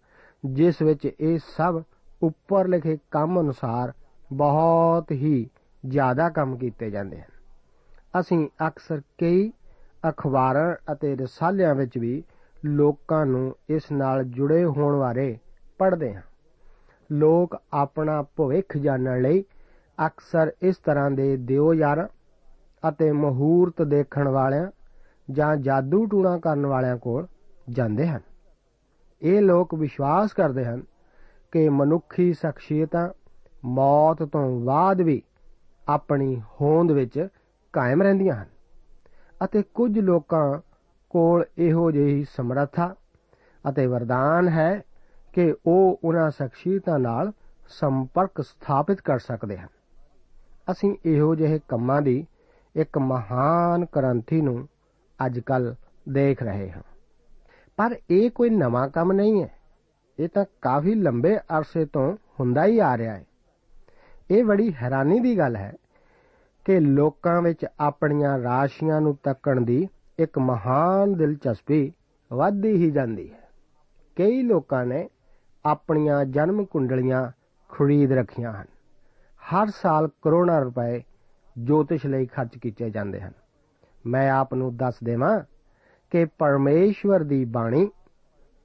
ਜਿਸ 0.47 0.83
ਵਿੱਚ 0.83 1.07
ਇਹ 1.21 1.39
ਸਭ 1.57 1.83
ਉੱਪਰ 2.23 2.69
ਲਿਖੇ 2.69 2.99
ਕੰਮ 3.11 3.41
ਅਨੁਸਾਰ 3.41 3.93
ਬਹੁਤ 4.33 5.13
ਹੀ 5.13 5.51
ਜ਼ਿਆਦਾ 5.87 6.29
ਕੰਮ 6.29 6.57
ਕੀਤੇ 6.57 6.91
ਜਾਂਦੇ 6.91 7.17
ਹਨ। 7.17 7.31
ਅਸੀਂ 8.21 8.49
ਅਕਸਰ 8.69 9.01
ਕਈ 9.19 9.53
ਅਖਬਾਰਾਂ 10.09 10.93
ਅਤੇ 10.93 11.17
ਰਸਾਲਿਆਂ 11.17 11.75
ਵਿੱਚ 11.75 11.99
ਵੀ 11.99 12.23
ਲੋਕਾਂ 12.65 13.27
ਨੂੰ 13.27 13.55
ਇਸ 13.69 13.93
ਨਾਲ 13.93 14.25
ਜੁੜੇ 14.25 14.65
ਹੋਣ 14.65 14.99
ਬਾਰੇ 14.99 15.39
ਪੜ੍ਹਦੇ 15.79 16.15
ਹਾਂ। 16.15 16.23
ਲੋਕ 17.13 17.63
ਆਪਣਾ 17.73 18.23
ਭਵਿੱਖ 18.37 18.77
ਜਾਣਨ 18.77 19.23
ਲਈ 19.23 19.45
ਅਕਸਰ 20.07 20.53
ਇਸ 20.63 20.77
ਤਰ੍ਹਾਂ 20.77 21.11
ਦੇ 21.11 21.37
ਦਿਓ 21.37 21.75
ਯਾਰ 21.75 22.09
ਅਤੇ 22.89 23.13
ਮਹੂਰਤ 23.13 23.83
ਦੇਖਣ 23.83 24.29
ਵਾਲਿਆਂ 24.29 24.67
ਜਾਂ 25.31 25.57
ਜਾਦੂ 25.57 26.07
ਟੂਣਾ 26.07 26.39
ਕਰਨ 26.39 26.67
ਵਾਲਿਆਂ 26.67 26.97
ਕੋਲ 26.97 27.27
ਜਾਂਦੇ 27.71 28.07
ਹਨ। 28.07 28.21
ਇਹ 29.23 29.41
ਲੋਕ 29.43 29.75
ਵਿਸ਼ਵਾਸ 29.75 30.33
ਕਰਦੇ 30.33 30.65
ਹਨ 30.65 30.83
ਕਿ 31.53 31.69
ਮਨੁੱਖੀ 31.69 32.33
ਸ਼ਖਸੀਅਤਾਂ 32.33 33.09
ਮੌਤ 33.65 34.23
ਤੋਂ 34.23 34.61
ਬਾਅਦ 34.61 35.01
ਵੀ 35.01 35.23
ਆਪਣੀ 35.89 36.43
ਹੋਂਦ 36.61 36.91
ਵਿੱਚ 36.91 37.29
ਕਾਇਮ 37.73 38.03
ਰਹਿੰਦੀਆਂ 38.03 38.35
ਹਨ 38.35 38.47
ਅਤੇ 39.45 39.63
ਕੁਝ 39.75 39.99
ਲੋਕਾਂ 39.99 40.61
ਕੋਲ 41.11 41.45
ਇਹੋ 41.59 41.91
ਜਿਹੀ 41.91 42.25
ਸਮਰੱਥਾ 42.25 42.95
ਅਤੇ 43.71 43.87
ਵਰਦਾਨ 43.87 44.49
ਹੈ 44.49 44.83
ਕਿ 45.33 45.55
ਉਹ 45.67 46.01
ਉਹਨਾਂ 46.05 46.31
ਸ਼ਖਸੀਅਤਾਂ 46.31 46.99
ਨਾਲ 46.99 47.33
ਸੰਪਰਕ 47.69 48.41
ਸਥਾਪਿਤ 48.41 49.01
ਕਰ 49.01 49.19
ਸਕਦੇ 49.19 49.57
ਹਨ। 49.57 49.69
ਅਸੀਂ 50.71 50.97
ਇਹੋ 51.05 51.35
ਜਿਹੇ 51.35 51.61
ਕੰਮਾਂ 51.69 52.03
ਦੀ 52.03 52.27
ਇੱਕ 52.75 52.99
ਮਹਾਨ 52.99 53.85
ਕ੍ਰਾਂਤੀ 53.85 54.41
ਨੂੰ 54.41 54.69
ਅੱਜ 55.27 55.41
ਕੱਲ 55.41 55.75
ਦੇਖ 56.09 56.43
ਰਹੇ 56.43 56.71
ਹਾਂ। 56.71 56.83
ਪਰ 57.77 57.97
ਇਹ 58.11 58.31
ਕੋਈ 58.31 58.51
ਨਵਾਂ 58.51 58.89
ਕੰਮ 58.89 59.13
ਨਹੀਂ 59.13 59.43
ਹੈ। 59.43 59.49
ਇਹ 60.19 60.29
ਤਾਂ 60.29 60.45
ਕਾਫੀ 60.63 60.95
ਲੰਬੇ 60.95 61.39
ਅਰਸੇ 61.39 61.85
ਤੋਂ 61.85 62.17
ਹੁੰਦਾ 62.41 62.65
ਹੀ 62.65 62.79
ਆ 62.79 62.99
ਰਿਹਾ 62.99 63.17
ਹੈ। 63.17 63.25
ਇਹ 64.31 64.45
ਬੜੀ 64.45 64.75
ਹੈਰਾਨੀ 64.75 65.21
ਦੀ 65.21 65.39
ਗੱਲ 65.39 65.57
ਹੈ 65.57 65.73
ਕਿ 66.65 66.81
ਲੋਕਾਂ 66.81 67.43
ਵਿੱਚ 67.43 67.67
ਆਪਣੀਆਂ 67.81 68.43
ਰਾਸ਼ੀਆਂ 68.43 69.01
ਨੂੰ 69.01 69.19
ਤੱਕਣ 69.23 69.61
ਦੀ 69.61 69.89
ਇੱਕ 70.19 70.39
ਮਹਾਨ 70.39 71.15
ਦਿਲਚਸਪੀ 71.15 71.93
ਵੱਧਦੀ 72.33 72.73
ਹੀ 72.73 72.91
ਜਾਂਦੀ 72.91 73.33
ਹੈ। 73.33 73.49
ਕਈ 74.17 74.43
ਲੋਕਾਂ 74.43 74.87
ਨੇ 74.87 75.09
ਆਪਣੀਆਂ 75.65 76.25
ਜਨਮ 76.25 76.65
ਕੁੰਡਲੀਆਂ 76.65 77.31
ਖਰੀਦ 77.69 78.13
ਰੱਖੀਆਂ 78.13 78.53
ਹਨ। 78.53 78.67
ਹਰ 79.41 79.67
ਸਾਲ 79.67 80.09
ਕਰੋੜਾਂ 80.09 80.61
ਰੁਪਏ 80.61 81.03
ਜੋਤਿਸ਼ 81.59 82.07
ਲਈ 82.07 82.27
ਖਰਚ 82.27 82.59
ਕੀਤੇ 82.59 82.91
ਜਾਂਦੇ 82.91 83.21
ਹਨ। 83.21 83.33
ਮੈਂ 84.07 84.31
ਆਪ 84.31 84.55
ਨੂੰ 84.55 84.77
ਦੱਸ 84.77 84.95
ਦੇਵਾਂ 85.05 85.41
ਕਿ 86.11 86.25
ਪਰਮੇਸ਼ਵਰ 86.25 87.23
ਦੀ 87.23 87.45
ਬਾਣੀ 87.45 87.91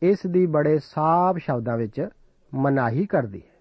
ਇਸ 0.01 0.17
ਦੀ 0.27 0.45
ਬੜੇ 0.45 0.79
ਸਾਫ਼ 0.79 1.37
ਸ਼ਬਦਾਂ 1.37 1.77
ਵਿੱਚ 1.77 2.09
ਮਨਾਹੀ 2.55 3.05
ਕਰਦੀ 3.05 3.41
ਹੈ। 3.41 3.55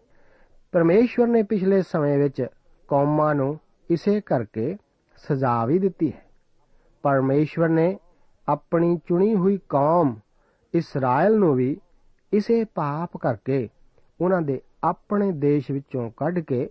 ਪਰਮੇਸ਼ਵਰ 0.72 1.26
ਨੇ 1.26 1.42
ਪਿਛਲੇ 1.42 1.82
ਸਮੇਂ 1.82 2.18
ਵਿੱਚ 2.18 2.46
ਕੌਮਾਂ 2.88 3.34
ਨੂੰ 3.34 3.58
ਇਸੇ 3.90 4.20
ਕਰਕੇ 4.20 4.76
ਸਜ਼ਾ 5.16 5.66
ਵੀ 5.66 5.78
ਦਿੱਤੀ 5.78 6.12
ਹੈ। 6.12 6.26
ਪਰਮੇਸ਼ਵਰ 7.02 7.68
ਨੇ 7.68 7.98
ਆਪਣੀ 8.48 8.98
ਚੁਣੀ 9.06 9.34
ਹੋਈ 9.34 9.58
ਕੌਮ 9.68 10.16
ਇਸਰਾਇਲ 10.74 11.38
ਨੂੰ 11.38 11.54
ਵੀ 11.54 11.80
ਇਸੇ 12.32 12.64
ਪਾਪ 12.64 13.16
ਕਰਕੇ 13.16 13.68
ਉਹਨਾਂ 14.20 14.42
ਦੇ 14.42 14.60
ਆਪਣੇ 14.84 15.32
ਦੇਸ਼ 15.32 15.70
ਵਿੱਚੋਂ 15.70 16.10
ਕੱਢ 16.16 16.38
ਕੇ 16.38 16.68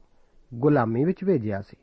ਗੁਲਾਮੀ 0.54 1.04
ਵਿੱਚ 1.04 1.26
ਭੇਜਿਆ 1.26 1.62
ਸੀ। 1.62 1.78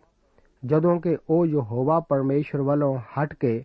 ਜਦੋਂ 0.64 1.00
ਕਿ 1.00 1.16
ਉਹ 1.30 1.46
ਯਹੋਵਾ 1.46 2.00
ਪਰਮੇਸ਼ਰ 2.00 2.62
ਵੱਲੋਂ 2.62 2.98
ਹਟ 2.98 3.34
ਕੇ 3.34 3.64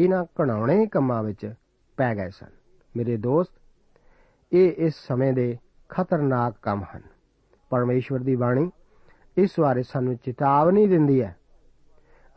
ਇਹਨਾਂ 0.00 0.24
ਘਣਾਉਣੇ 0.24 0.86
ਕੰਮਾਂ 0.86 1.22
ਵਿੱਚ 1.22 1.54
ਪੈ 1.96 2.14
ਗਏ 2.14 2.30
ਸਨ। 2.30 2.46
ਮੇਰੇ 2.96 3.16
ਦੋਸਤ, 3.16 3.52
ਇਹ 4.52 4.72
ਇਸ 4.76 4.94
ਸਮੇਂ 5.06 5.32
ਦੇ 5.32 5.58
ਖਤਰਨਾਕ 5.88 6.54
ਕੰਮ 6.62 6.84
ਹਨ। 6.96 7.02
ਪਰਮੇਸ਼ਵਰ 7.70 8.18
ਦੀ 8.18 8.36
ਬਾਣੀ 8.36 8.70
ਇਸ 9.36 9.60
ਬਾਰੇ 9.60 9.82
ਸਾਨੂੰ 9.82 10.16
ਚੇਤਾਵਨੀ 10.16 10.86
ਦਿੰਦੀ 10.86 11.22
ਹੈ 11.22 11.36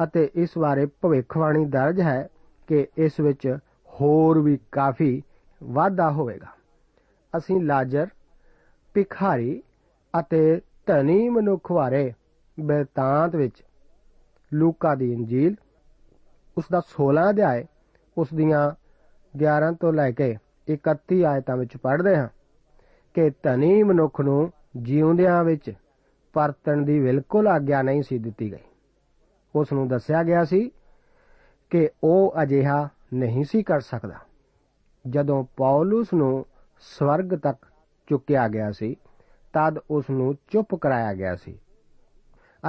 ਅਤੇ 0.04 0.30
ਇਸ 0.36 0.58
ਬਾਰੇ 0.58 0.86
ਭਵਿੱਖਬਾਣੀ 0.86 1.66
ਦਰਜ 1.66 2.02
ਹੈ 2.02 2.30
ਕਿ 2.68 2.88
ਇਸ 2.98 3.20
ਵਿੱਚ 3.20 3.58
ਹੋਰ 3.88 4.40
ਵੀ 4.40 4.60
ਕਾਫੀ 4.72 5.24
ਵਾਧਾ 5.64 6.12
ਹੋਵੇਗਾ। 6.12 6.48
ਅਸੀਂ 7.38 7.62
ਲਾਜਰ, 7.62 8.08
ਭਿਖਾਰੀ 8.94 9.64
ਅਤੇ 10.20 10.62
ਧਨੀ 10.86 11.30
ਮਨੁੱਖ 11.30 11.72
ਬਾਰੇ 11.72 12.14
ਬੇਤਾਂਤ 12.60 13.36
ਵਿੱਚ 13.36 13.64
ਲੂਕਾ 14.54 14.96
ਦੀ 14.96 15.14
ਇੰਜੀਲ 15.14 15.56
ਉਸ 16.58 16.66
ਦਾ 16.72 16.82
16 16.88 17.30
ਅਧਿਆਏ 17.30 17.66
ਉਸ 18.18 18.28
ਦੀਆਂ 18.36 18.72
11 19.44 19.76
ਤੋਂ 19.80 19.94
ਲੈ 19.94 20.12
ਕੇ 20.12 20.38
31 20.72 21.24
ਆਇਤਾਂ 21.24 21.58
ਵਿੱਚ 21.58 21.78
ਪੜ੍ਹਦੇ 21.78 22.16
ਹਾਂ 22.16 22.28
ਕਿ 23.14 23.32
ਧਨੀ 23.44 23.84
ਮਨੁੱਖ 23.84 24.22
ਨੂੰ 24.22 24.52
ਜਿਉਂਦਿਆਂ 24.76 25.44
ਵਿੱਚ 25.44 25.74
ਪਰਤਣ 26.34 26.82
ਦੀ 26.82 27.00
ਬਿਲਕੁਲ 27.00 27.48
ਆਗਿਆ 27.48 27.82
ਨਹੀਂ 27.82 28.04
ਸੀ 28.04 28.18
ਦਿੱਤੀ 28.18 28.52
ਗਈ। 28.52 28.64
ਉਸ 29.56 29.74
ਨੂੰ 29.74 29.88
ਦੱਸਿਆ 29.88 30.24
ਗਿਆ 30.24 30.46
ਸੀ 30.46 30.72
ਕਿ 31.70 31.90
ਉਹ 32.04 32.34
ਅਜਿਹਾ 32.44 32.90
ਨਹੀਂ 33.14 33.44
ਸੀ 33.44 33.64
ਕਰ 33.64 33.80
ਸਕਦਾ। 33.80 34.16
ਜਦੋਂ 35.08 35.46
ਪੌਲਸ 35.58 36.14
ਨੂੰ 36.14 36.46
ਸਵਰਗ 36.80 37.40
ਤੱਕ 37.40 37.66
ਚੁੱਕਿਆ 38.08 38.48
ਗਿਆ 38.48 38.72
ਸੀ, 38.72 38.96
ਤਦ 39.54 39.80
ਉਸ 39.92 40.10
ਨੂੰ 40.10 40.36
ਚੁੱਪ 40.48 40.76
ਕਰਾਇਆ 40.76 41.14
ਗਿਆ 41.14 41.36
ਸੀ। 41.36 41.60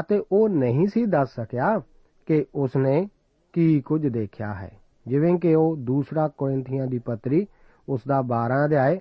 ਅਤੇ 0.01 0.23
ਉਹ 0.33 0.49
ਨਹੀਂ 0.49 0.87
ਸੀ 0.87 1.07
ਦੱਸ 1.07 1.29
ਸਕਿਆ 1.41 1.81
ਕਿ 2.27 2.45
ਉਸਨੇ 2.55 3.09
ਕੀ 3.53 3.81
ਕੁਝ 3.81 4.07
ਦੇਖਿਆ 4.07 4.55
ਹੈ। 4.55 4.73
ਜਿਵੇਂ 5.07 5.39
ਕਿ 5.39 5.55
ਉਹ 5.55 5.77
ਦੂਸਰਾ 5.77 6.29
ਕੋਰਿੰਥੀਆਂ 6.29 6.87
ਦੀ 6.87 6.99
ਪੱਤਰੀ 6.99 7.47
ਉਸ 7.89 8.01
ਦਾ 8.09 8.21
12 8.21 8.65
ਅਧਿਆਏ 8.65 9.01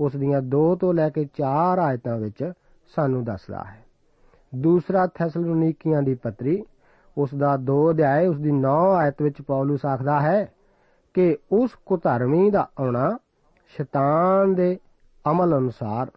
ਉਸ 0.00 0.16
ਦੀਆਂ 0.16 0.42
2 0.54 0.74
ਤੋਂ 0.80 0.94
ਲੈ 0.94 1.08
ਕੇ 1.08 1.24
4 1.40 1.78
ਆਇਤਾਂ 1.78 2.16
ਵਿੱਚ 2.16 2.52
ਸਾਨੂੰ 2.94 3.24
ਦੱਸਦਾ 3.24 3.64
ਹੈ। 3.64 3.84
ਦੂਸਰਾ 4.54 5.06
ਥੈਸਲੋਨੀਕੀਆਂ 5.06 6.02
ਦੀ 6.02 6.14
ਪੱਤਰੀ 6.14 6.64
ਉਸ 7.18 7.34
ਦਾ 7.34 7.58
2 7.70 7.90
ਅਧਿਆਏ 7.90 8.26
ਉਸ 8.26 8.36
ਦੀ 8.36 8.50
9 8.50 8.94
ਆਇਤ 8.96 9.22
ਵਿੱਚ 9.22 9.42
ਪੌਲਸ 9.42 9.86
ਆਖਦਾ 9.86 10.20
ਹੈ 10.20 10.52
ਕਿ 11.14 11.36
ਉਸ 11.52 11.70
ਕੁਧਰਮੀ 11.86 12.50
ਦਾ 12.50 12.68
ਆਉਣਾ 12.80 13.18
ਸ਼ੈਤਾਨ 13.66 14.54
ਦੇ 14.54 14.78
ਅਮਲ 15.30 15.58
ਅਨੁਸਾਰ 15.58 16.10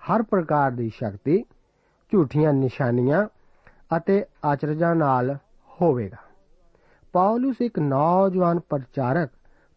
ਹਰ 0.00 0.22
ਪ੍ਰਕਾਰ 0.22 0.70
ਦੀ 0.70 0.88
ਸ਼ਕਤੀ 0.88 1.44
ਝੂਠੀਆਂ 2.12 2.52
ਨਿਸ਼ਾਨੀਆਂ 2.52 3.26
ਅਤੇ 3.96 4.24
ਆਚਰਜਾਂ 4.44 4.94
ਨਾਲ 4.94 5.36
ਹੋਵੇਗਾ। 5.70 6.16
ਪੌਲਸ 7.14 7.60
ਇੱਕ 7.60 7.78
ਨੌਜਵਾਨ 7.78 8.58
ਪ੍ਰਚਾਰਕ 8.60 9.30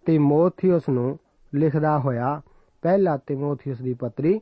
ਤਿਮੋਥੀਉਸ 0.05 0.89
ਨੂੰ 0.89 1.17
ਲਿਖਦਾ 1.53 1.97
ਹੋਇਆ 1.99 2.41
ਪਹਿਲਾ 2.83 3.17
ਤਿਮੋਥੀਉਸ 3.17 3.81
ਦੀ 3.81 3.93
ਪੱਤਰੀ 3.93 4.39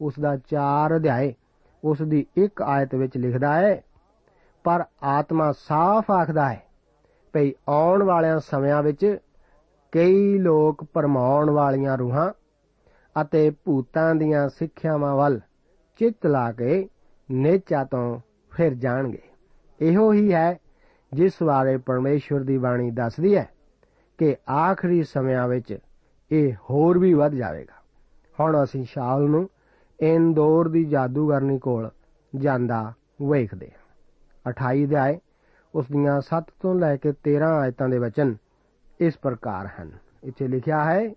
ਉਸ 0.00 0.18
ਦਾ 0.20 0.36
4 0.54 0.96
ਅਧਿਆਏ 0.96 1.32
ਉਸ 1.82 2.02
ਦੀ 2.02 2.24
ਇੱਕ 2.36 2.62
ਆਇਤ 2.62 2.94
ਵਿੱਚ 2.94 3.16
ਲਿਖਦਾ 3.16 3.54
ਹੈ, 3.54 3.82
ਪਰ 4.64 4.84
ਆਤਮਾ 5.02 5.52
ਸਾਫ਼ 5.58 6.10
ਆਖਦਾ 6.10 6.48
ਹੈ 6.48 6.62
ਭਈ 7.34 7.52
ਆਉਣ 7.68 8.02
ਵਾਲਿਆਂ 8.02 8.38
ਸਮਿਆਂ 8.40 8.82
ਵਿੱਚ 8.82 9.16
ਕਈ 9.92 10.38
ਲੋਕ 10.38 10.84
ਪਰਮਾਉਣ 10.84 11.50
ਵਾਲੀਆਂ 11.50 11.96
ਰੂਹਾਂ 11.98 12.30
ਅਤੇ 13.16 13.50
ਭੂਤਾਂ 13.64 14.14
ਦੀਆਂ 14.14 14.48
ਸਿੱਖਿਆਵਾਂ 14.48 15.14
ਵੱਲ 15.16 15.40
ਚਿੱਤ 16.00 16.26
ਲਾ 16.26 16.50
ਕੇ 16.52 16.88
ਨੇਚਾ 17.30 17.84
ਤੋਂ 17.84 18.20
ਫਿਰ 18.50 18.74
ਜਾਣਗੇ। 18.74 19.22
ਇਹੋ 19.80 20.12
ਹੀ 20.12 20.32
ਹੈ 20.32 20.58
ਜਿਸ 21.12 21.32
ਬਾਰੇ 21.42 21.76
ਪਰਮੇਸ਼ਵਰ 21.76 22.40
ਦੀ 22.40 22.58
ਬਾਣੀ 22.58 22.90
ਦੱਸਦੀ 22.90 23.36
ਹੈ 23.36 23.48
ਕਿ 24.18 24.36
ਆਖਰੀ 24.50 25.02
ਸਮਿਆਂ 25.02 25.48
ਵਿੱਚ 25.48 25.78
ਇਹ 26.32 26.52
ਹੋਰ 26.70 26.98
ਵੀ 26.98 27.14
ਵੱਧ 27.14 27.32
ਜਾਵੇਗਾ। 27.32 27.82
ਹੁਣ 28.40 28.64
ਅਸੀਂ 28.64 28.84
ਸ਼ਾਲ 28.84 29.22
ਨੂੰ 29.22 29.50
ਇੰਦੋਰ 30.00 30.68
ਦੀ 30.68 30.84
ਜਾਦੂਗਰਨੀ 30.84 31.58
ਕੋਲ 31.58 31.90
ਜਾਂਦਾ 32.36 32.92
ਵੇਖਦੇ 33.22 33.66
ਹਾਂ। 33.66 33.80
28 34.50 34.84
ਅਧਿਆਏ, 34.84 35.18
ਉਸ 35.74 35.86
ਦੀਆਂ 35.92 36.20
7 36.20 36.44
ਤੋਂ 36.62 36.74
ਲੈ 36.74 36.96
ਕੇ 36.96 37.12
13 37.12 37.48
ਆਇਤਾਂ 37.48 37.88
ਦੇ 37.88 37.98
ਵਚਨ 37.98 38.36
ਇਸ 39.00 39.18
ਪ੍ਰਕਾਰ 39.18 39.68
ਹਨ। 39.82 39.90
ਇੱਥੇ 40.24 40.48
ਲਿਖਿਆ 40.48 40.84
ਹੈ, 40.84 41.10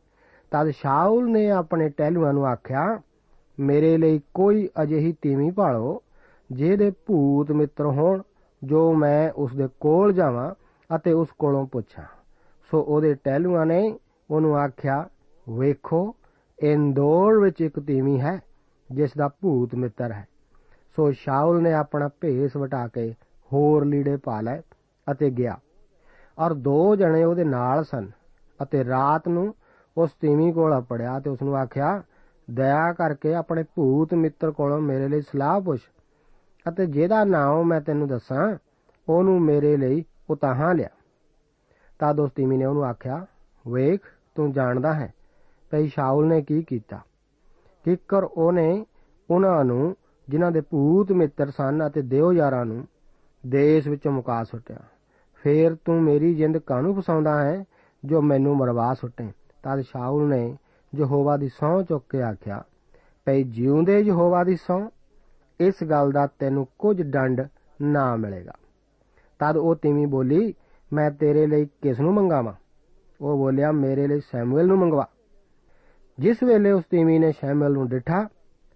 ਤਦ 0.51 0.69
ਸ਼ਾਉਲ 0.69 1.31
ਨੇ 1.31 1.51
ਆਪਣੇ 1.51 1.89
ਟਹਿਲੂਆਂ 1.89 2.33
ਨੂੰ 2.33 2.45
ਆਖਿਆ, 2.45 3.01
ਮੇਰੇ 3.59 3.97
ਲਈ 3.97 4.21
ਕੋਈ 4.33 4.69
ਅਜਿਹੀ 4.83 5.15
ਤੀਵੀਂ 5.21 5.51
ਭਾਲੋ 5.51 6.02
ਜਿਹਦੇ 6.53 6.91
ਭੂਤ 7.05 7.51
ਮਿੱਤਰ 7.51 7.85
ਹੋਣ, 7.85 8.21
ਜੋ 8.63 8.93
ਮੈਂ 8.93 9.31
ਉਸ 9.31 9.55
ਦੇ 9.55 9.67
ਕੋਲ 9.79 10.13
ਜਾਵਾਂ 10.13 10.53
ਅਤੇ 10.95 11.13
ਉਸ 11.13 11.27
ਕੋਲੋਂ 11.39 11.65
ਪੁੱਛਾਂ। 11.67 12.03
ਸੋ 12.71 12.81
ਉਹਦੇ 12.81 13.13
ਟਹਿਲੂਆਂ 13.13 13.65
ਨੇ 13.65 13.99
ਉਹਨੂੰ 14.31 14.57
ਆਖਿਆ, 14.57 15.09
ਵੇਖੋ 15.49 16.15
ਇੰਦੋਰ 16.63 17.39
ਵਿੱਚ 17.39 17.61
ਇੱਕ 17.61 17.79
ਤੀਵੀਂ 17.79 18.19
ਹੈ, 18.21 18.39
ਜਿਸ 18.91 19.11
ਦਾ 19.17 19.27
ਭੂਤ 19.27 19.75
ਮਿੱਤਰ 19.75 20.11
ਹੈ। 20.11 20.27
ਸੋ 20.95 21.11
ਸ਼ਾਉਲ 21.11 21.61
ਨੇ 21.61 21.73
ਆਪਣਾ 21.73 22.09
ਭੇਸ 22.21 22.55
ਵਟਾ 22.57 22.87
ਕੇ 22.87 23.11
ਹੋਰ 23.53 23.85
ਲੀੜੇ 23.85 24.17
ਪਾ 24.17 24.41
ਲਏ 24.41 24.61
ਅਤੇ 25.11 25.29
ਗਿਆ। 25.29 25.57
ਔਰ 26.39 26.53
ਦੋ 26.53 26.95
ਜਣੇ 26.95 27.23
ਉਹਦੇ 27.23 27.43
ਨਾਲ 27.43 27.83
ਸਨ 27.83 28.07
ਅਤੇ 28.63 28.83
ਰਾਤ 28.85 29.27
ਨੂੰ 29.27 29.53
ਉਸ 29.97 30.11
ਤੀਵੀਂ 30.11 30.53
ਕੋਲ 30.53 30.81
ਪੜਿਆ 30.81 31.19
ਤੇ 31.19 31.29
ਉਸ 31.29 31.41
ਨੂੰ 31.41 31.55
ਆਖਿਆ, 31.55 32.01
ਦਇਆ 32.51 32.93
ਕਰਕੇ 32.93 33.33
ਆਪਣੇ 33.33 33.63
ਭੂਤ 33.75 34.13
ਮਿੱਤਰ 34.13 34.51
ਕੋਲੋਂ 34.51 34.81
ਮੇਰੇ 34.81 35.07
ਲਈ 35.07 35.21
ਸਲਾਹ 35.21 35.61
ਪੁੱਛ। 35.61 35.81
ਅਤੇ 36.69 36.85
ਜਿਹਦਾ 36.85 37.23
ਨਾਮ 37.23 37.63
ਮੈਂ 37.63 37.81
ਤੈਨੂੰ 37.81 38.07
ਦੱਸਾਂ, 38.07 38.57
ਉਹਨੂੰ 39.09 39.41
ਮੇਰੇ 39.41 39.77
ਲਈ 39.77 40.03
ਉਤਾਹਾਂ 40.29 40.73
ਲਿਆ। 40.75 40.89
ਤਾਂ 41.99 42.13
ਦੋਸਤ 42.13 42.35
ਤੀਵੀਂ 42.35 42.57
ਨੇ 42.57 42.65
ਉਹਨੂੰ 42.65 42.85
ਆਖਿਆ, 42.85 43.25
ਵੇਖ, 43.67 44.01
ਤੂੰ 44.35 44.51
ਜਾਣਦਾ 44.51 44.93
ਹੈ 44.93 45.13
ਭਈ 45.71 45.87
ਸ਼ਾਉਲ 45.87 46.27
ਨੇ 46.27 46.41
ਕੀ 46.41 46.61
ਕੀਤਾ। 46.63 46.99
ਕਿਕਰ 47.83 48.23
ਉਹਨੇ 48.23 48.85
ਉਹਨਾਂ 49.29 49.65
ਨੂੰ, 49.65 49.95
ਜਿਨ੍ਹਾਂ 50.29 50.51
ਦੇ 50.51 50.61
ਭੂਤ 50.61 51.11
ਮਿੱਤਰ 51.11 51.49
ਸਨ 51.49 51.87
ਅਤੇ 51.87 52.01
ਦੇਵ 52.01 52.31
ਯਾਰਾਂ 52.33 52.65
ਨੂੰ, 52.65 52.87
ਦੇਸ਼ 53.47 53.87
ਵਿੱਚੋਂ 53.87 54.11
ਮੁਕਾ 54.11 54.43
ਸੁੱਟਿਆ। 54.43 54.77
ਫੇਰ 55.35 55.75
ਤੂੰ 55.75 56.03
ਮੇਰੀ 56.03 56.35
ਜਿੰਦ 56.35 56.57
ਕਾਹਨੂੰ 56.57 56.95
ਫਸਾਉਂਦਾ 56.95 57.43
ਹੈ, 57.43 57.63
ਜੋ 58.05 58.21
ਮੈਨੂੰ 58.21 58.57
ਮਰਵਾ 58.57 58.93
ਸੁੱਟੇ? 58.93 59.31
ਤਦ 59.63 59.81
ਸ਼ਾਉਲ 59.81 60.27
ਨੇ 60.29 60.57
ਯਹੋਵਾ 60.95 61.37
ਦੀ 61.37 61.47
ਸਹੁੰ 61.47 61.83
ਚੁੱਕ 61.85 62.05
ਕੇ 62.09 62.21
ਆਖਿਆ, 62.21 62.63
ਭਈ 63.25 63.43
ਜਿਉਂਦੇ 63.43 63.99
ਯਹੋਵਾ 63.99 64.43
ਦੀ 64.43 64.55
ਸਹੁੰ? 64.55 64.91
ਇਸ 65.59 65.83
ਗੱਲ 65.89 66.11
ਦਾ 66.11 66.27
ਤੈਨੂੰ 66.39 66.67
ਕੁਝ 66.79 67.01
ਦੰਡ 67.01 67.41
ਨਾ 67.81 68.15
ਮਿਲੇਗਾ। 68.15 68.51
ਤਦ 69.39 69.57
ਉਹ 69.57 69.75
ਤੀਵੀਂ 69.75 70.07
ਬੋਲੀ, 70.07 70.53
ਮੈਂ 70.93 71.11
ਤੇਰੇ 71.11 71.47
ਲਈ 71.47 71.65
ਕਿਸ 71.65 71.99
ਨੂੰ 71.99 72.13
ਮੰਗਾਵਾਂ? 72.13 72.53
ਉਹ 73.21 73.37
ਬੋਲਿਆ, 73.37 73.71
ਮੇਰੇ 73.71 74.07
ਲਈ 74.07 74.19
ਸੈਮੂਅਲ 74.19 74.67
ਨੂੰ 74.67 74.77
ਮੰਗਵਾ। 74.77 75.07
ਜਿਸ 76.19 76.43
ਵੇਲੇ 76.43 76.71
ਉਸ 76.71 76.83
ਤੀਵੀਂ 76.89 77.19
ਨੇ 77.19 77.31
ਸ਼ੈਮੂਅਲ 77.31 77.73
ਨੂੰ 77.73 77.87
ਡਿਠਾ, 77.87 78.27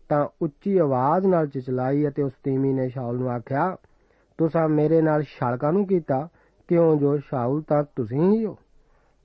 ਤਾਂ 0.10 0.28
ਉੱਚੀ 0.42 0.78
ਆਵਾਜ਼ 0.78 1.26
ਨਾਲ 1.26 1.48
ਚਿਚਲਾਈ 1.48 2.08
ਅਤੇ 2.08 2.24
ਉਸ 2.24 2.32
ਤੀਵੀਂ 2.44 2.76
ਨੇ 2.76 2.90
ਸ਼ਾਉਲ 2.90 3.18
ਨੂੰ 3.18 3.30
ਆਖਿਆ, 3.30 3.76
ਤੁਸੀਂ 4.38 4.70
ਮੇਰੇ 4.70 5.02
ਨਾਲ 5.02 5.22
ਛਲਕਾ 5.22 5.72
ਨੂੰ 5.72 5.88
ਕੀਤਾ? 5.88 6.28
ਕਿਉਂ 6.68 6.96
ਜੋ 6.96 7.18
ਸ਼ਾਉਲ 7.18 7.62
ਤਾਂ 7.62 7.84
ਤੁਸੀਂ 7.96 8.34
ਹੀ 8.34 8.46
ਹੋ? 8.46 8.58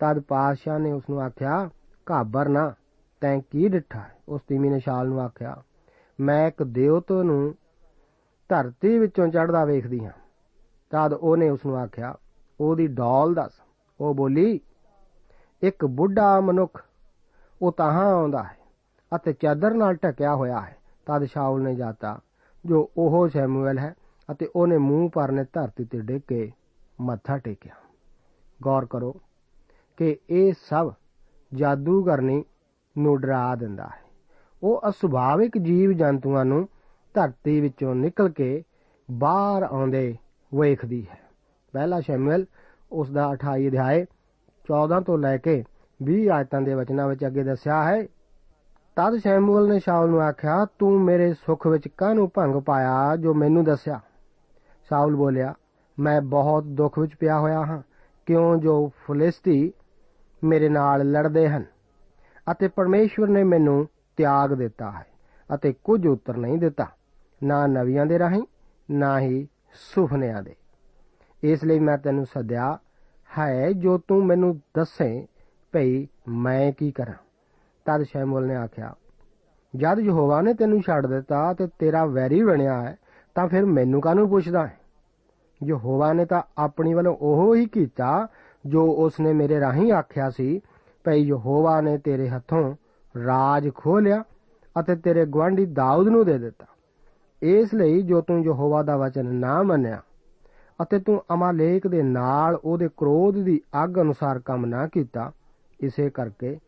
ਤਦ 0.01 0.21
ਪਾਤਸ਼ਾਹ 0.21 0.79
ਨੇ 0.79 0.93
ਉਸ 0.93 1.03
ਨੂੰ 1.11 1.21
ਆਖਿਆ, 1.21 1.71
ਘਾਬਰ 2.11 2.49
ਨਾ, 2.49 2.75
ਤੈਂ 3.21 3.41
ਕੀ 3.51 3.69
ਡਿਠਾ? 3.69 4.05
ਉਸ 4.29 4.41
ਤੀਵੀਂ 4.41 4.71
ਨੇ 4.71 4.79
ਸ਼ਾਲ 4.79 5.09
ਨੂੰ 5.09 5.21
ਆਖਿਆ 5.21 5.62
ਮੈਂ 6.20 6.48
ਇੱਕ 6.48 6.62
ਦੇਵਤ 6.62 7.12
ਨੂੰ 7.12 7.55
ਧਰਤੀ 8.48 8.98
ਵਿੱਚੋਂ 8.98 9.29
ਚੜਦਾ 9.29 9.64
ਵੇਖਦੀ 9.64 10.05
ਹਾਂ। 10.05 10.12
ਤਦ 10.90 11.12
ਉਹਨੇ 11.12 11.48
ਉਸ 11.51 11.66
ਨੂੰ 11.66 11.77
ਆਖਿਆ, 11.77 12.14
ਉਹਦੀ 12.61 12.87
ਡੌਲ 12.87 13.35
ਦੱਸ। 13.35 13.53
ਉਹ 14.01 14.14
ਬੋਲੀ, 14.14 14.61
ਇੱਕ 15.62 15.85
ਬੁੱਢਾ 15.85 16.40
ਮਨੁੱਖ, 16.40 16.85
ਉਹ 17.62 17.72
ਤਾਹਾਂ 17.72 18.12
ਆਉਂਦਾ 18.12 18.42
ਹੈ 18.42 18.57
ਅਤੇ 19.16 19.33
ਚਾਦਰ 19.33 19.75
ਨਾਲ 19.75 19.94
ਢਕਿਆ 19.94 20.35
ਹੋਇਆ 20.35 20.61
ਹੈ। 20.61 20.77
ਤਦ 21.07 21.25
ਸ਼ਾਉਲ 21.25 21.62
ਨੇ 21.62 21.75
ਜਾਤਾ, 21.75 22.20
ਜੋ 22.66 22.90
ਉਹ 22.96 23.29
ਸ਼ੈਮੂਅਲ 23.29 23.79
ਹੈ 23.79 23.94
ਅਤੇ 24.33 24.51
ਉਹਨੇ 24.57 24.79
ਮੂੰਹ 24.79 25.11
ਪਰਨੇ 25.11 25.44
ਧਰਤੀ 25.53 25.85
ਤੇ 25.85 26.01
ਡਿੱਗ 26.01 26.20
ਕੇ 26.29 26.53
ਮੱਥਾ 27.01 27.38
ਟੇਕਿਆ। 27.38 27.75
ਗੌਰ 28.62 28.87
ਕਰੋ 28.87 29.16
ਕਿ 29.96 30.16
ਇਹ 30.31 30.53
ਸਭ 30.68 30.92
ਜਾਦੂਗਰਨੀ 31.55 32.44
ਨੂੰ 32.98 33.20
ਡਰਾ 33.20 33.55
ਦਿੰਦਾ 33.55 33.85
ਹੈ। 33.85 34.02
ਉਹ 34.62 34.81
ਅਸੁਭਾਵਿਕ 34.88 35.59
ਜੀਵ 35.59 35.92
ਜੰਤੂਆਂ 35.92 36.44
ਨੂੰ 36.44 36.68
ਧਰਤੀ 37.14 37.61
ਵਿੱਚੋਂ 37.61 37.94
ਨਿਕਲ 37.94 38.29
ਕੇ 38.29 38.62
ਬਾਹਰ 39.11 39.62
ਆਉਂਦੇ 39.62 40.16
ਵੇਖਦੀ 40.55 41.07
ਹੈ। 41.11 41.20
ਪਹਿਲਾ 41.72 42.01
ਸ਼ੈਮੂਅਲ 42.01 42.46
ਉਸ 42.92 43.11
ਦਾ 43.11 43.31
28 43.33 43.68
ਅਧਿਆਏ 43.68 44.05
14 44.64 45.01
ਤੋਂ 45.01 45.18
ਲੈ 45.18 45.37
ਕੇ 45.37 45.64
20 46.03 46.29
ਆਇਤਾਂ 46.29 46.61
ਦੇ 46.61 46.75
ਵਚਨਾਂ 46.75 47.09
ਵਿੱਚ 47.09 47.27
ਅੱਗੇ 47.27 47.42
ਦੱਸਿਆ 47.42 47.85
ਹੈ, 47.85 48.03
ਤਦ 48.96 49.16
ਸ਼ੈਮੂਅਲ 49.16 49.68
ਨੇ 49.68 49.79
ਸ਼ਾਉਲ 49.79 50.11
ਨੂੰ 50.11 50.22
ਆਖਿਆ, 50.22 50.66
ਤੂੰ 50.79 51.01
ਮੇਰੇ 51.01 51.35
ਸੁੱਖ 51.35 51.66
ਵਿੱਚ 51.66 51.88
ਕਾਹਨੂੰ 51.88 52.31
ਭੰਗ 52.35 52.55
ਪਾਇਆ? 52.55 53.16
ਜੋ 53.16 53.35
ਮੈਨੂੰ 53.35 53.64
ਦੱਸਿਆ। 53.64 54.01
ਸ਼ਾਉਲ 54.85 55.16
ਬੋਲਿਆ, 55.16 55.55
ਮੈਂ 55.98 56.20
ਬਹੁਤ 56.20 56.64
ਦੁੱਖ 56.64 56.98
ਵਿੱਚ 56.98 57.16
ਪਿਆ 57.16 57.38
ਹੋਇਆ 57.38 57.66
ਹਾਂ, 57.66 57.83
ਕਿਉਂ 58.27 58.57
ਜੋ 58.57 58.92
ਫਲਿਸਤੀ 59.07 59.72
ਮੇਰੇ 60.44 60.68
ਨਾਲ 60.68 61.11
ਲੜਦੇ 61.11 61.48
ਹਨ 61.48 61.64
ਅਤੇ 62.51 62.68
ਪਰਮੇਸ਼ਵਰ 62.68 63.29
ਨੇ 63.29 63.44
ਮੈਨੂੰ 63.44 63.88
ਤਿਆਗ 64.23 64.53
ਦਿੱਤਾ 64.55 64.91
ਹੈ 64.91 65.07
ਅਤੇ 65.51 65.73
ਕੁਝ 65.85 66.07
ਉੱਤਰ 66.07 66.37
ਨਹੀਂ 66.37 66.59
ਦਿੱਤਾ। 66.59 66.87
ਨਾ 67.43 67.67
ਨਵੀਆਂ 67.67 68.05
ਦੇ 68.07 68.19
ਰਾਹੀਂ, 68.19 68.43
ਨਾ 68.91 69.19
ਹੀ 69.21 69.47
ਸੁਪਨਿਆਂ 69.85 70.43
ਦੇ। 70.43 70.55
ਇਸ 71.43 71.65
ਲਈ 71.65 71.79
ਮੈਂ 71.79 71.97
ਤੈਨੂੰ 71.99 72.27
ਸੱਦਿਆ 72.27 72.79
ਹੈ 73.31 73.73
ਜੋ 73.73 73.97
ਤੂੰ 73.99 74.25
ਮੈਨੂੰ 74.27 74.55
ਦੱਸੇ, 74.77 75.27
ਭਈ 75.73 76.07
ਮੈਂ 76.29 76.73
ਕੀ 76.73 76.91
ਕਰਾਂ? 76.91 77.15
ਤਦ 77.87 78.03
ਸ਼ੈਮੂਅਲ 78.03 78.47
ਨੇ 78.47 78.57
ਆਖਿਆ, 78.57 78.95
ਜਦ 79.75 79.99
ਯਹੋਵਾ 79.99 80.41
ਨੇ 80.41 80.55
ਤੈਨੂੰ 80.55 80.81
ਛੱਡ 80.83 81.07
ਦਿੱਤਾ 81.07 81.53
ਤੇ 81.53 81.67
ਤੇਰਾ 81.79 82.05
ਵੈਰੀ 82.07 82.43
ਬਣਿਆ 82.43 82.81
ਹੈ, 82.83 82.97
ਤਾਂ 83.35 83.49
ਫਿਰ 83.49 83.65
ਮੈਨੂੰ 83.67 84.01
ਕਾਹਨੂੰ 84.01 84.29
ਪੁੱਛਦਾ 84.29 84.67
ਹੈ? 84.67 84.79
ਯਹੋਵਾ 85.61 86.13
ਨੇ 86.13 86.25
ਤਾਂ 86.25 86.43
ਆਪਣੀ 86.59 86.95
ਵੱਲੋਂ 86.95 87.17
ਉਹ 87.21 87.55
ਹੀ 87.57 87.67
ਕੀਤਾ 87.67 88.27
ਜੋ 88.67 88.87
ਉਸਨੇ 88.97 89.33
ਮੇਰੇ 89.33 89.61
ਰਾਹੀਂ 89.61 89.93
ਆਖਿਆ 89.93 90.31
ਸੀ, 90.31 90.61
ਭਈ 91.05 91.23
ਯਹੋਵਾ 91.23 91.81
ਨੇ 91.81 91.99
ਤੇਰੇ 91.99 92.29
ਹੱਥੋਂ 92.29 92.75
ਰਾਜ 93.16 93.68
ਖੋ 93.75 93.98
ਲਿਆ 93.98 94.22
ਅਤੇ 94.81 94.96
ਤੇਰੇ 94.96 95.25
ਗਵਾਂਢੀ 95.27 95.66
ਦਾਊਦ 95.66 96.09
ਨੂੰ 96.09 96.25
ਦੇ 96.27 96.38
ਦਿੱਤਾ। 96.38 96.66
ਇਸ 97.42 97.75
ਲਈ 97.75 98.03
ਜੋ 98.03 98.20
ਤੂੰ 98.20 98.44
ਯਹੋਵਾ 98.44 98.83
ਦਾ 98.83 98.96
ਵਚਨ 98.96 99.27
ਨਾ 99.35 99.62
ਮੰਨਿਆ 99.62 100.01
ਅਤੇ 100.83 100.98
ਤੂੰ 100.98 101.22
ਅਮਾਲੇਕ 101.35 101.87
ਦੇ 101.87 102.03
ਨਾਲ 102.03 102.59
ਉਹਦੇ 102.64 102.88
ਕ੍ਰੋਧ 102.96 103.35
ਦੀ 103.35 103.61
ਅੱਗ 103.85 104.01
ਅਨੁਸਾਰ 104.01 104.38
ਕੰਮ 104.38 104.66
ਨਾ 104.66 104.87
ਕੀਤਾ, 104.87 105.33
ਇਸੇ 105.81 106.11
ਕਰਕੇ 106.11 106.59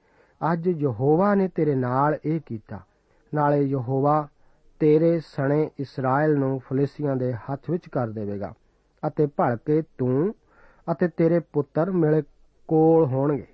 ਅੱਜ 0.52 0.68
ਯਹੋਵਾ 0.68 1.34
ਨੇ 1.34 1.48
ਤੇਰੇ 1.48 1.74
ਨਾਲ 1.74 2.18
ਇਹ 2.24 2.40
ਕੀਤਾ। 2.46 2.80
ਨਾਲੇ 3.34 3.62
ਯਹੋਵਾ 3.62 4.26
ਤੇਰੇ 4.80 5.20
ਸਣੇ 5.26 5.70
ਇਸਰਾਇਲ 5.78 6.38
ਨੂੰ 6.38 6.60
ਫਲਿਸਤੀਆਂ 6.68 7.16
ਦੇ 7.16 7.32
ਹੱਥ 7.32 7.70
ਵਿੱਚ 7.70 7.88
ਕਰ 7.88 8.08
ਦੇਵੇਗਾ 8.08 8.52
ਅਤੇ 9.02 9.26
ਭਲਕੇ 9.26 9.82
ਤੂੰ 9.98 10.34
ਅਤੇ 10.92 11.08
ਤੇਰੇ 11.08 11.40
ਪੁੱਤਰ 11.52 11.90
ਮਿਲ 11.90 12.22
ਕੋਲ 12.68 13.04
ਹੋਣਗੇ 13.04 13.46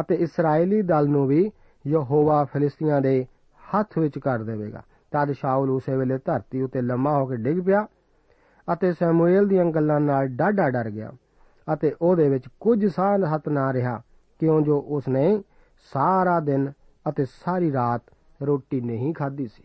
ਅਤੇ 0.00 0.14
ਇਸرائیਲੀ 0.14 0.82
ਦਲ 0.82 1.08
ਨੂੰ 1.08 1.26
ਵੀ 1.26 1.50
ਯਹੋਵਾ 1.86 2.44
ਫਿਲਿਸਤੀਆਂ 2.44 3.00
ਦੇ 3.00 3.24
ਹੱਥ 3.62 3.98
ਵਿੱਚ 3.98 4.18
ਕਰ 4.18 4.42
ਦੇਵੇਗਾ। 4.42 4.82
ਤਦ 5.12 5.32
ਸ਼ਾਉਲ 5.32 5.70
ਉਸੇ 5.70 5.96
ਵੇਲੇ 5.96 6.18
ਧਰਤੀ 6.18 6.62
ਉੱਤੇ 6.62 6.80
ਲੰਮਾ 6.82 7.18
ਹੋ 7.18 7.26
ਕੇ 7.26 7.36
ਡਿੱਗ 7.36 7.60
ਪਿਆ 7.66 7.86
ਅਤੇ 8.68 8.92
ਸਮੂਏਲ 8.92 9.46
ਦੀਆਂ 9.48 9.64
ਗੱਲਾਂ 9.64 10.00
ਨਾਲ 10.00 10.28
ਡਾਢਾ 10.28 10.68
ਡਰ 10.70 10.90
ਗਿਆ 10.90 11.10
ਅਤੇ 11.68 11.94
ਉਹਦੇ 12.02 12.28
ਵਿੱਚ 12.28 12.48
ਕੁਝ 12.60 12.86
ਸਾਹ 12.86 13.26
ਹੱਤ 13.34 13.48
ਨਾ 13.48 13.72
ਰਿਹਾ, 13.72 14.00
ਕਿਉਂ 14.40 14.60
ਜੋ 14.60 14.78
ਉਸਨੇ 14.88 15.42
ਸਾਰਾ 15.92 16.38
ਦਿਨ 16.40 16.70
ਅਤੇ 17.08 17.24
ਸਾਰੀ 17.24 17.72
ਰਾਤ 17.72 18.02
ਰੋਟੀ 18.40 18.80
ਨਹੀਂ 18.80 19.12
ਖਾਧੀ 19.14 19.46
ਸੀ। 19.46 19.62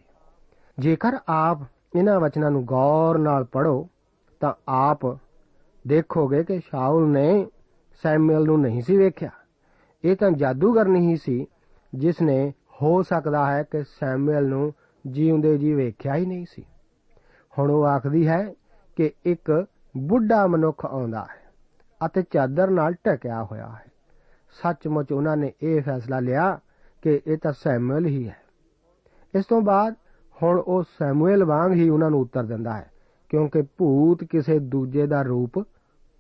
ਜੇਕਰ 0.77 1.17
ਆਪ 1.29 1.57
ਇਹਨਾਂ 1.95 2.19
ਵਚਨਾਂ 2.19 2.51
ਨੂੰ 2.51 2.65
ਗੌਰ 2.65 3.17
ਨਾਲ 3.17 3.43
ਪੜੋ 3.43 3.87
ਤਾਂ 4.41 4.53
ਆਪ 4.67 5.05
ਦੇਖੋਗੇ 5.85 6.43
ਕਿ 6.43 6.59
ਸ਼ਾਉਲ 6.59 7.07
ਨੇ 7.09 7.45
ਸੈਮੂਅਲ 8.03 8.45
ਨੂੰ 8.45 8.59
ਨਹੀਂ 8.61 8.81
ਸੀ 8.81 8.97
ਵੇਖਿਆ। 8.97 9.29
ਇਹ 10.03 10.15
ਤਾਂ 10.15 10.31
ਜਾਦੂਗਰ 10.31 10.87
ਨਹੀਂ 10.87 11.15
ਸੀ 11.15 11.45
ਜਿਸ 11.93 12.21
ਨੇ 12.21 12.53
ਹੋ 12.81 13.01
ਸਕਦਾ 13.03 13.45
ਹੈ 13.51 13.63
ਕਿ 13.63 13.83
ਸੈਮੂਅਲ 13.83 14.47
ਨੂੰ 14.47 14.73
ਜੀਉਂਦੇ 15.05 15.57
ਜੀ 15.57 15.73
ਵੇਖਿਆ 15.73 16.15
ਹੀ 16.15 16.25
ਨਹੀਂ 16.25 16.45
ਸੀ। 16.49 16.65
ਹੁਣ 17.53 17.71
ਉਹ 17.71 17.85
ਆਖਦੀ 17.85 18.27
ਹੈ 18.27 18.53
ਕਿ 18.95 19.11
ਇੱਕ 19.25 19.65
ਬੁੱਢਾ 19.97 20.47
ਮਨੁੱਖ 20.47 20.85
ਆਉਂਦਾ 20.85 21.21
ਹੈ 21.21 21.39
ਅਤੇ 22.05 22.21
ਚਾਦਰ 22.21 22.69
ਨਾਲ 22.69 22.93
ਢਕਿਆ 23.07 23.43
ਹੋਇਆ 23.43 23.67
ਹੈ। 23.67 23.85
ਸੱਚਮੁੱਚ 24.63 25.11
ਉਹਨਾਂ 25.11 25.37
ਨੇ 25.37 25.51
ਇਹ 25.63 25.81
ਫੈਸਲਾ 25.81 26.19
ਲਿਆ 26.19 26.59
ਕਿ 27.01 27.21
ਇਹ 27.27 27.37
ਤਾਂ 27.37 27.53
ਸੈਮੂਅਲ 27.53 28.05
ਹੀ 28.05 28.27
ਹੈ। 28.29 28.37
ਇਸ 29.35 29.45
ਤੋਂ 29.45 29.61
ਬਾਅਦ 29.61 29.95
ਹੁਣ 30.43 30.59
ਉਹ 30.59 30.83
ਸੈਮੂਅਲ 30.83 31.43
ਵਾਂਗ 31.43 31.71
ਹੀ 31.71 31.89
ਉਹਨਾਂ 31.89 32.09
ਨੂੰ 32.09 32.19
ਉੱਤਰ 32.19 32.43
ਦਿੰਦਾ 32.43 32.73
ਹੈ, 32.73 32.91
ਕਿਉਂਕਿ 33.29 33.61
ਭੂਤ 33.61 34.23
ਕਿਸੇ 34.23 34.59
ਦੂਜੇ 34.59 35.07
ਦਾ 35.07 35.21
ਰੂਪ 35.21 35.59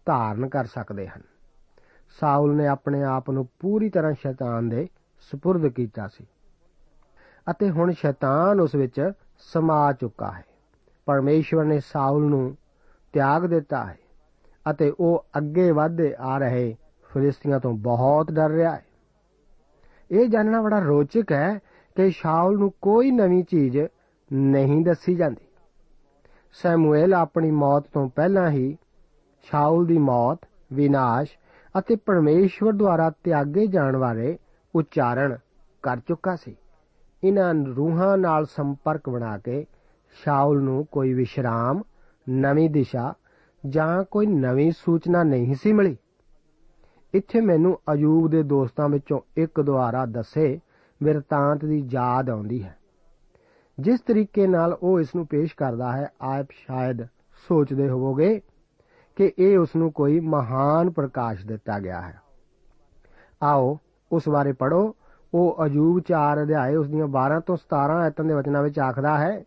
ਧਾਰਨ 0.05 0.47
ਕਰ 0.49 0.65
ਸਕਦੇ 0.65 1.07
ਹਨ। 1.07 1.21
ਸਾਊਲ 2.19 2.55
ਨੇ 2.55 2.67
ਆਪਣੇ 2.67 3.03
ਆਪ 3.03 3.29
ਨੂੰ 3.29 3.47
ਪੂਰੀ 3.59 3.89
ਤਰ੍ਹਾਂ 3.89 4.13
ਸ਼ੈਤਾਨ 4.13 4.69
ਦੇ 4.69 4.87
سپرد 5.32 5.70
ਕੀਤਾ 5.70 6.08
ਸੀ 6.08 6.26
ਅਤੇ 7.50 7.70
ਹੁਣ 7.70 7.92
ਸ਼ੈਤਾਨ 7.92 8.60
ਉਸ 8.60 8.74
ਵਿੱਚ 8.74 9.12
ਸਮਾ 9.38 9.92
ਚੁੱਕਾ 9.92 10.32
ਹੈ 10.32 10.44
ਪਰਮੇਸ਼ਵਰ 11.06 11.64
ਨੇ 11.64 11.80
ਸਾਊਲ 11.80 12.22
ਨੂੰ 12.22 12.56
ਤਿਆਗ 13.12 13.46
ਦਿੱਤਾ 13.46 13.84
ਹੈ 13.84 13.98
ਅਤੇ 14.70 14.92
ਉਹ 15.00 15.26
ਅੱਗੇ 15.38 15.70
ਵਧਦੇ 15.72 16.14
ਆ 16.18 16.38
ਰਹੇ 16.38 16.76
ਫਿਲਿਸਤੀਆਂ 17.10 17.60
ਤੋਂ 17.60 17.72
ਬਹੁਤ 17.72 18.32
ਡਰ 18.32 18.50
ਰਿਹਾ 18.50 18.74
ਹੈ 18.76 18.84
ਇਹ 20.10 20.28
ਜਾਣਨਾ 20.28 20.62
ਬੜਾ 20.62 20.78
ਰੋਚਕ 20.78 21.32
ਹੈ 21.32 21.60
ਕਿ 21.96 22.10
ਸ਼ਾਉਲ 22.10 22.58
ਨੂੰ 22.58 22.72
ਕੋਈ 22.82 23.10
ਨਵੀਂ 23.10 23.44
ਚੀਜ਼ 23.44 23.78
ਨਹੀਂ 24.32 24.84
ਦੱਸੀ 24.84 25.14
ਜਾਂਦੀ 25.14 25.46
ਸੈਮੂਅਲ 26.52 27.14
ਆਪਣੀ 27.14 27.50
ਮੌਤ 27.50 27.84
ਤੋਂ 27.92 28.08
ਪਹਿਲਾਂ 28.08 28.50
ਹੀ 28.50 28.76
ਸ਼ਾਉਲ 29.42 29.86
ਦੀ 29.86 29.98
ਮੌਤ 29.98 30.38
ਵਿਨਾਸ਼ 30.72 31.38
ਅਤੇ 31.78 31.96
ਪਰਮੇਸ਼ਵਰ 31.96 32.72
ਦੁਆਰਾ 32.72 33.10
ਤਿਆਗੇ 33.10 33.66
ਜਾਣ 33.66 33.96
ਬਾਰੇ 33.96 34.38
ਉਚਾਰਨ 34.75 35.37
ਕਰ 35.83 35.99
ਚੁੱਕਾ 35.99 36.35
ਸੀ। 36.35 36.55
ਇਹਨਾਂ 37.23 37.53
ਰੂਹਾਂ 37.53 38.17
ਨਾਲ 38.17 38.45
ਸੰਪਰਕ 38.45 39.09
ਬਣਾ 39.09 39.37
ਕੇ 39.37 39.65
ਸ਼ਾਉਲ 40.11 40.61
ਨੂੰ 40.61 40.85
ਕੋਈ 40.85 41.13
ਵਿਸ਼ਰਾਮ, 41.13 41.83
ਨਵੀਂ 42.29 42.69
ਦਿਸ਼ਾ 42.69 43.13
ਜਾਂ 43.65 44.03
ਕੋਈ 44.03 44.25
ਨਵੀਂ 44.25 44.71
ਸੂਚਨਾ 44.71 45.23
ਨਹੀਂ 45.23 45.55
ਸੀ 45.55 45.73
ਮਿਲੀ। 45.73 45.97
ਇੱਥੇ 47.13 47.41
ਮੈਨੂੰ 47.41 47.79
ਅਯੂਬ 47.93 48.31
ਦੇ 48.31 48.43
ਦੋਸਤਾਂ 48.43 48.89
ਵਿੱਚੋਂ 48.89 49.19
ਇੱਕ 49.37 49.61
ਦੁਆਰਾ 49.61 50.05
ਦੱਸੇ 50.05 50.59
ਵਿਰਤਾਂਤ 51.03 51.65
ਦੀ 51.65 51.87
ਯਾਦ 51.91 52.29
ਆਉਂਦੀ 52.29 52.63
ਹੈ। 52.63 52.77
ਜਿਸ 53.79 54.01
ਤਰੀਕੇ 54.01 54.47
ਨਾਲ 54.47 54.77
ਉਹ 54.83 54.99
ਇਸ 54.99 55.15
ਨੂੰ 55.15 55.27
ਪੇਸ਼ 55.27 55.55
ਕਰਦਾ 55.55 55.91
ਹੈ, 55.91 56.07
ਆਪ 56.21 56.45
ਸ਼ਾਇਦ 56.51 57.05
ਸੋਚਦੇ 57.47 57.89
ਹੋਵੋਗੇ 57.89 58.41
ਕਿ 59.15 59.31
ਇਹ 59.39 59.57
ਉਸ 59.57 59.75
ਨੂੰ 59.75 59.91
ਕੋਈ 59.91 60.19
ਮਹਾਨ 60.19 60.89
ਪ੍ਰਕਾਸ਼ 60.89 61.45
ਦਿੱਤਾ 61.45 61.79
ਗਿਆ 61.79 62.01
ਹੈ। 62.01 62.21
ਆਓ 63.43 63.79
ਉਸ 64.11 64.27
ਬਾਰੇ 64.29 64.51
ਪੜੋ 64.53 64.83
ਉਹ 65.33 65.65
ਅਜੂਬ 65.65 65.99
4 66.01 66.41
ਅਧਿਆਏ 66.43 66.75
ਉਸ 66.75 66.87
ਦੀਆਂ 66.87 67.07
12 67.07 67.39
ਤੋਂ 67.39 67.57
17 67.57 67.99
ਆਇਤਾਂ 68.01 68.25
ਦੇ 68.25 68.33
ਵਚਨਾਂ 68.33 68.63
ਵਿੱਚ 68.63 68.79
ਆਖਦਾ 68.79 69.17
ਹੈ, 69.17 69.43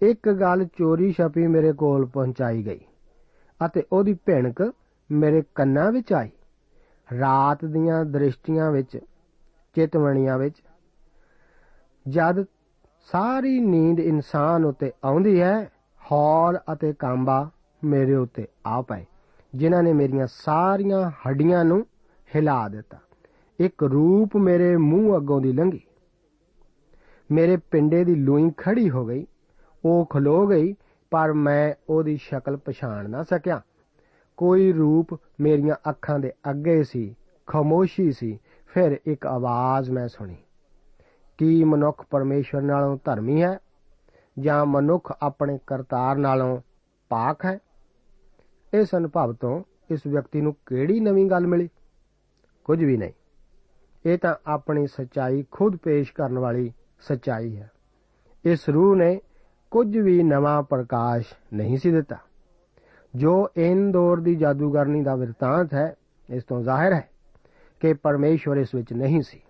ਇੱਕ 0.00 0.28
ਗੱਲ 0.30 0.64
ਚੋਰੀ 0.78 1.12
ਛਪੀ 1.12 1.46
ਮੇਰੇ 1.46 1.72
ਕੋਲ 1.72 2.06
ਪਹੁੰਚਾਈ 2.06 2.62
ਗਈ 2.66 2.80
ਅਤੇ 3.60 3.82
ਉਹਦੀ 3.92 4.14
ਭਿਣਕ 4.26 4.62
ਮੇਰੇ 5.10 5.42
ਕੰਨਾਂ 5.54 5.90
ਵਿੱਚ 5.92 6.12
ਆਈ। 6.12 6.30
ਰਾਤ 7.08 7.64
ਦੀਆਂ 7.64 8.04
ਦ੍ਰਿਸ਼ਟੀਆਂ 8.04 8.70
ਵਿੱਚ, 8.72 8.98
ਚੇਤਵਣੀਆਂ 9.76 10.38
ਵਿੱਚ, 10.38 10.62
ਜਦ 12.06 12.44
ਸਾਰੀ 13.08 13.58
ਨੀਂਦ 13.60 14.00
ਇਨਸਾਨ 14.00 14.64
ਉਤੇ 14.64 14.92
ਆਉਂਦੀ 15.04 15.40
ਹੈ, 15.40 15.70
ਹੌਲ 16.02 16.58
ਅਤੇ 16.72 16.92
ਕਾਂਬਾ 16.92 17.48
ਮੇਰੇ 17.82 18.14
ਉਤੇ 18.14 18.46
ਆ 18.66 18.80
ਪਏ, 18.82 19.04
ਜਿਨ੍ਹਾਂ 19.54 19.82
ਨੇ 19.82 19.92
ਮੇਰੀਆਂ 19.92 20.26
ਸਾਰੀਆਂ 20.30 21.10
ਹੱਡੀਆਂ 21.26 21.64
ਨੂੰ 21.64 21.84
ਹਿਲਾ 22.28 22.68
ਦਿੱਤਾ। 22.68 22.98
ਇੱਕ 23.60 23.84
ਰੂਪ 23.84 24.36
ਮੇਰੇ 24.36 24.76
ਮੂੰਹ 24.76 25.16
ਅੱਗੋਂ 25.16 25.40
ਦੀ 25.40 25.52
ਲੰਘੀ। 25.52 25.80
ਮੇਰੇ 27.30 27.56
ਪਿੰਡੇ 27.56 28.04
ਦੀ 28.04 28.14
ਲੂਈ 28.14 28.50
ਖੜੀ 28.56 28.90
ਹੋ 28.90 29.06
ਗਈ। 29.06 29.26
ਉਹ 29.84 30.06
ਖਲੋ 30.06 30.46
ਗਈ, 30.46 30.74
ਪਰ 31.10 31.32
ਮੈਂ 31.32 31.74
ਉਹਦੀ 31.88 32.16
ਸ਼ਕਲ 32.16 32.56
ਪਛਾਣ 32.56 33.10
ਨਾ 33.10 33.22
ਸਕਿਆ। 33.22 33.62
ਕੋਈ 34.36 34.72
ਰੂਪ 34.72 35.20
ਮੇਰੀਆਂ 35.40 35.90
ਅੱਖਾਂ 35.90 36.18
ਦੇ 36.18 36.32
ਅੱਗੇ 36.50 36.82
ਸੀ, 36.82 37.16
ਖਾਮੋਸ਼ੀ 37.46 38.12
ਸੀ, 38.12 38.38
ਫਿਰ 38.66 39.00
ਇੱਕ 39.06 39.26
ਆਵਾਜ਼ 39.26 39.90
ਮੈਂ 39.90 40.08
ਸੁਣੀ। 40.08 40.36
ਕੀ 41.38 41.64
ਮਨੁੱਖ 41.64 42.06
ਪਰਮੇਸ਼ਵਰ 42.10 42.62
ਨਾਲੋਂ 42.62 42.98
ਧਰਮੀ 43.04 43.42
ਹੈ? 43.42 43.58
ਜਾਂ 44.38 44.66
ਮਨੁੱਖ 44.66 45.12
ਆਪਣੇ 45.22 45.58
ਕਰਤਾਰ 45.66 46.16
ਨਾਲੋਂ 46.16 46.60
ਪਾਕ 47.08 47.44
ਹੈ? 47.44 47.58
ਇਸ 48.74 48.88
ਅਨੁਭਵ 48.96 49.32
ਤੋਂ 49.32 49.62
ਇਸ 49.90 50.00
ਵਿਅਕਤੀ 50.06 50.40
ਨੂੰ 50.40 50.56
ਕਿਹੜੀ 50.66 51.00
ਨਵੀਂ 51.00 51.26
ਗੱਲ 51.26 51.46
ਮਿਲੀ? 51.46 51.68
ਕੁਝ 52.64 52.84
ਵੀ 52.84 52.96
ਨਹੀਂ। 52.96 53.12
ਇਹ 54.06 54.18
ਤਾਂ 54.18 54.34
ਆਪਣੀ 54.46 54.86
ਸੱਚਾਈ 54.86 55.44
ਖੁਦ 55.50 55.76
ਪੇਸ਼ 55.76 56.12
ਕਰਨ 56.12 56.38
ਵਾਲੀ 56.38 56.72
ਸੱਚਾਈ 57.00 57.56
ਹੈ। 57.56 57.70
ਇਸ 58.44 58.68
ਰੂਹ 58.68 58.96
ਨੇ 58.96 59.20
ਕੁਝ 59.70 59.98
ਵੀ 59.98 60.22
ਨਵਾਂ 60.22 60.62
ਪ੍ਰਕਾਸ਼ 60.62 61.26
ਨਹੀਂ 61.54 61.76
ਸੀ 61.76 61.90
ਦਿੱਤਾ। 61.90 62.16
ਜੋ 63.14 63.48
ਇੰਦੋਰ 63.56 64.20
ਦੀ 64.20 64.34
ਜਾਦੂਗਰਨੀ 64.34 65.02
ਦਾ 65.02 65.14
ਵਿਰਤਾਂਤ 65.16 65.74
ਹੈ, 65.74 65.94
ਇਸ 66.30 66.44
ਤੋਂ 66.44 66.62
ਜ਼ਾਹਿਰ 66.62 66.92
ਹੈ 66.92 67.08
ਕਿ 67.80 67.94
ਪਰਮੇਸ਼ਵਰ 67.94 68.56
ਇਸ 68.56 68.74
ਵਿੱਚ 68.74 68.92
ਨਹੀਂ 68.92 69.22
ਸੀ। 69.22 69.40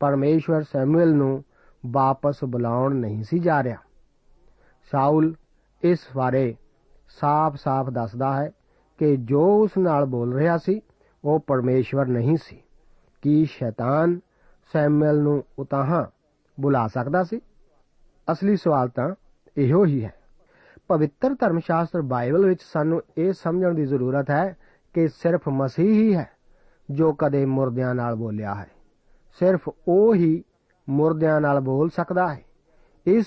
ਪਰਮੇਸ਼ਵਰ 0.00 0.62
ਸੈਮੂਅਲ 0.62 1.14
ਨੂੰ 1.14 1.44
ਵਾਪਸ 1.86 2.44
ਬੁਲਾਉਣ 2.44 2.94
ਨਹੀਂ 2.94 3.24
ਸੀ 3.24 3.38
ਜਾ 3.38 3.62
ਰਿਹਾ। 3.62 3.76
ਸ਼ਾਉਲ 4.82 5.34
ਇਸ 5.82 5.98
ਬਾਰੇ 6.16 6.56
ਸਾਫ਼-ਸਾਫ਼ 7.08 7.90
ਦੱਸਦਾ 7.90 8.42
ਹੈ 8.42 8.50
ਕਿ 8.98 9.16
ਜੋ 9.16 9.62
ਉਸ 9.62 9.70
ਨਾਲ 9.78 10.04
ਬੋਲ 10.04 10.34
ਰਿਹਾ 10.34 10.58
ਸੀ, 10.58 10.80
ਉਹ 11.24 11.40
ਪਰਮੇਸ਼ਵਰ 11.40 12.06
ਨਹੀਂ 12.06 12.36
ਸੀ। 12.42 12.62
ਕੀ 13.22 13.44
ਸ਼ੈਤਾਨ 13.44 14.20
ਸੈਮੂਅਲ 14.72 15.18
ਨੂੰ 15.18 15.44
ਉਤਾਹਾਂ 15.58 16.06
ਬੁਲਾ 16.60 16.86
ਸਕਦਾ 16.86 17.24
ਸੀ? 17.24 17.40
ਅਸਲੀ 18.32 18.56
ਸਵਾਲ 18.56 18.88
ਤਾਂ 18.88 19.14
ਇਹੋ 19.56 19.84
ਹੀ 19.84 20.04
ਹੈ। 20.04 20.14
ਪਵਿੱਤਰ 20.88 21.34
ਧਰਮ 21.34 21.58
ਸ਼ਾਸਤਰ 21.58 22.02
ਬਾਈਬਲ 22.02 22.46
ਵਿੱਚ 22.46 22.60
ਸਾਨੂੰ 22.62 23.02
ਇਹ 23.18 23.32
ਸਮਝਣ 23.32 23.74
ਦੀ 23.74 23.86
ਜ਼ਰੂਰਤ 23.86 24.30
ਹੈ 24.30 24.56
ਕਿ 24.94 25.08
ਸਿਰਫ 25.08 25.48
ਮਸੀਹ 25.48 26.02
ਹੀ 26.02 26.14
ਹੈ 26.14 26.30
ਜੋ 26.90 27.12
ਕਦੇ 27.12 27.46
ਮੁਰਦਿਆਂ 27.46 27.94
ਨਾਲ 27.94 28.14
ਬੋਲਿਆ 28.14 28.54
ਹੈ। 28.54 28.70
ਸਿਰਫ 29.38 29.70
ਉਹ 29.88 30.14
ਹੀ 30.14 30.44
ਮੁਰਦਿਆਂ 30.88 31.40
ਨਾਲ 31.40 31.60
ਬੋਲ 31.60 31.90
ਸਕਦਾ 31.90 32.34
ਹੈ। 32.34 32.40
ਇਸ 33.06 33.26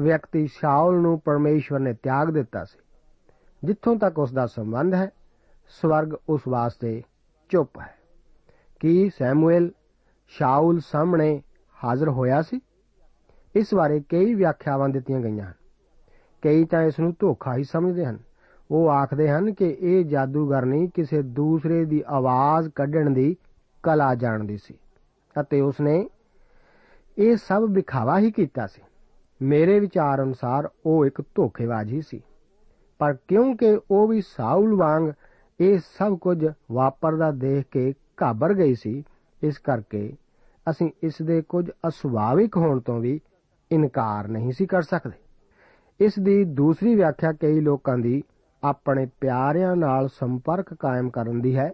ਵਿਅਕਤੀ 0.00 0.46
ਸ਼ਾਉਲ 0.46 1.00
ਨੂੰ 1.00 1.20
ਪਰਮੇਸ਼ਵਰ 1.20 1.78
ਨੇ 1.78 1.92
ਤਿਆਗ 1.92 2.30
ਦਿੱਤਾ 2.30 2.64
ਸੀ। 2.64 2.78
ਜਿੱਥੋਂ 3.64 3.96
ਤੱਕ 3.96 4.18
ਉਸ 4.18 4.32
ਦਾ 4.32 4.46
ਸੰਬੰਧ 4.46 4.94
ਹੈ, 4.94 5.10
ਸਵਰਗ 5.68 6.14
ਉਸ 6.28 6.40
ਵਾਸਤੇ 6.48 7.02
ਚੁੱਪ 7.48 7.80
ਹੈ। 7.80 7.97
ਕੀ 8.80 9.10
ਸੈਮੂਅਲ 9.18 9.70
ਸ਼ਾਉਲ 10.28 10.80
ਸਾਹਮਣੇ 10.80 11.42
ਹਾਜ਼ਰ 11.84 12.08
ਹੋਇਆ 12.08 12.42
ਸੀ? 12.42 12.60
ਇਸ 13.56 13.74
ਬਾਰੇ 13.74 14.00
ਕਈ 14.08 14.34
ਵਿਆਖਿਆਵਾਂ 14.34 14.88
ਦਿੱਤੀਆਂ 14.88 15.20
ਗਈਆਂ 15.20 15.46
ਹਨ। 15.46 15.52
ਕਈ 16.42 16.64
ਤਾਂ 16.64 16.82
ਇਸ 16.82 17.00
ਨੂੰ 17.00 17.14
ਧੋਖਾ 17.18 17.56
ਹੀ 17.56 17.64
ਸਮਝਦੇ 17.64 18.04
ਹਨ। 18.04 18.18
ਉਹ 18.70 18.90
ਆਖਦੇ 18.90 19.30
ਹਨ 19.30 19.54
ਕਿ 19.54 19.76
ਇਹ 19.80 20.04
ਜਾਦੂਗਰਨੀ 20.04 20.90
ਕਿਸੇ 20.94 21.22
ਦੂਸਰੇ 21.22 21.84
ਦੀ 21.84 22.04
ਆਵਾਜ਼ 22.06 22.68
ਕੱਢਣ 22.68 23.10
ਦੀ 23.10 23.36
ਕਲਾ 23.82 24.14
ਜਾਣਦੀ 24.14 24.56
ਸੀ। 24.56 24.74
ਅਤੇ 25.40 25.60
ਉਸਨੇ 25.60 26.08
ਇਹ 27.18 27.36
ਸਭ 27.36 27.62
ਵਿਖਾਵਾ 27.70 28.18
ਹੀ 28.18 28.32
ਕੀਤਾ 28.32 28.66
ਸੀ। 28.66 28.82
ਮੇਰੇ 29.42 29.80
ਵਿਚਾਰ 29.80 30.22
ਅਨੁਸਾਰ 30.22 30.70
ਉਹ 30.86 31.06
ਇੱਕ 31.06 31.22
ਧੋਖੇਬਾਜ਼ 31.34 31.92
ਹੀ 31.92 32.00
ਸੀ। 32.00 32.22
ਪਰ 32.98 33.16
ਕਿਉਂਕਿ 33.28 33.78
ਉਹ 33.90 34.08
ਵੀ 34.08 34.20
ਸਾਊਲ 34.20 34.76
ਵਾਂਗ 34.76 35.12
ਇਹ 35.60 35.78
ਸਭ 35.78 36.18
ਕੁਝ 36.18 36.46
ਵਾਪਰਦਾ 36.72 37.30
ਦੇਖ 37.30 37.66
ਕੇ 37.70 37.94
ਘਾਬਰ 38.22 38.54
ਗਈ 38.54 38.74
ਸੀ, 38.74 39.04
ਇਸ 39.42 39.58
ਕਰਕੇ 39.58 40.12
ਅਸੀਂ 40.70 40.90
ਇਸ 41.02 41.22
ਦੇ 41.22 41.42
ਕੁਝ 41.42 41.70
ਅਸੁਭਾਵਿਕ 41.88 42.56
ਹੋਣ 42.56 42.80
ਤੋਂ 42.80 43.00
ਵੀ 43.00 43.20
ਇਨਕਾਰ 43.72 44.28
ਨਹੀਂ 44.28 44.52
ਸੀ 44.52 44.66
ਕਰ 44.66 44.82
ਸਕਦੇ। 44.82 45.18
ਇਸ 46.00 46.18
ਦੀ 46.18 46.44
ਦੂਸਰੀ 46.44 46.94
ਵਿਆਖਿਆ 46.94 47.32
ਕਈ 47.32 47.60
ਲੋਕਾਂ 47.60 47.98
ਦੀ 47.98 48.22
ਆਪਣੇ 48.64 49.06
ਪਿਆਰਿਆਂ 49.20 49.76
ਨਾਲ 49.76 50.08
ਸੰਪਰਕ 50.08 50.74
ਕਾਇਮ 50.74 51.10
ਕਰਨ 51.10 51.40
ਦੀ 51.40 51.56
ਹੈ, 51.56 51.70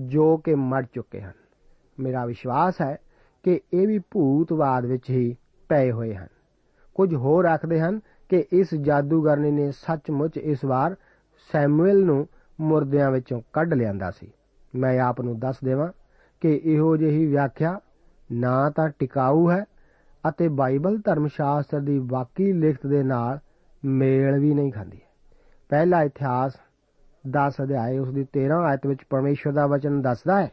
ਜੋ 0.00 0.36
ਕਿ 0.36 0.54
ਮਰ 0.54 0.82
ਚੁੱਕੇ 0.82 1.20
ਹਨ। 1.20 1.32
ਮੇਰਾ 2.00 2.26
ਵਿਸ਼ਵਾਸ 2.26 2.74
ਹੈ 2.82 2.96
ਕਿ 3.42 3.60
ਇਹ 3.72 3.86
ਵੀ 3.86 3.98
ਭੂਤਵਾਦ 3.98 4.84
ਵਿੱਚ 4.84 5.10
ਹੀ 5.10 5.36
ਪਏ 5.68 5.92
ਹੋਏ 5.92 6.14
ਹਨ। 6.14 6.28
ਕੁਝ 6.94 7.14
ਹੋਰ 7.14 7.44
ਆਖਦੇ 7.44 7.80
ਹਨ 7.80 8.00
ਕਿ 8.28 8.44
ਇਸ 8.52 8.74
ਜਾਦੂਗਰਨੀ 8.80 9.50
ਨੇ 9.50 9.70
ਸੱਚਮੁੱਚ 9.70 10.36
ਇਸ 10.36 10.64
ਵਾਰ 10.64 10.96
ਸੈਮੂਅਲ 11.52 12.04
ਨੂੰ 12.04 12.28
ਮੁਰਦਿਆਂ 12.60 13.10
ਵਿੱਚੋਂ 13.10 13.40
ਕੱਢ 13.52 13.74
ਲਿਆਂਦਾ 13.74 14.10
ਸੀ। 14.10 14.32
ਮੈਂ 14.78 15.00
ਆਪ 15.00 15.20
ਨੂੰ 15.20 15.38
ਦੱਸ 15.38 15.56
ਦੇਵਾਂ 15.64 15.88
ਕਿ 16.40 16.60
ਇਹੋ 16.64 16.96
ਜਿਹੀ 16.96 17.26
ਵਿਆਖਿਆ 17.26 17.80
ਨਾ 18.32 18.70
ਤਾਂ 18.70 18.88
ਟਿਕਾਊ 18.98 19.50
ਹੈ 19.50 19.64
ਅਤੇ 20.28 20.48
ਬਾਈਬਲ 20.48 20.98
ਧਰਮ 20.98 21.26
ਸ਼ਾਸਤਰ 21.26 21.80
ਦੀ 21.80 21.98
ਵਾਕਈ 21.98 22.52
ਲਿਖਤ 22.52 22.86
ਦੇ 22.86 23.02
ਨਾਲ 23.02 23.38
ਮੇਲ 23.84 24.38
ਵੀ 24.38 24.54
ਨਹੀਂ 24.54 24.72
ਖਾਂਦੀ। 24.72 25.00
ਪਹਿਲਾ 25.68 26.02
ਇਤਿਹਾਸ 26.02 26.52
10 27.30 27.62
ਅਧਿਆਏ 27.62 27.98
ਉਸ 27.98 28.12
ਦੀ 28.12 28.26
13 28.36 28.62
ਆਇਤ 28.64 28.86
ਵਿੱਚ 28.86 29.00
ਪਰਮੇਸ਼ਵਰ 29.10 29.52
ਦਾ 29.52 29.66
ਵਚਨ 29.66 30.02
ਦੱਸਦਾ 30.02 30.42
ਹੈ 30.42 30.50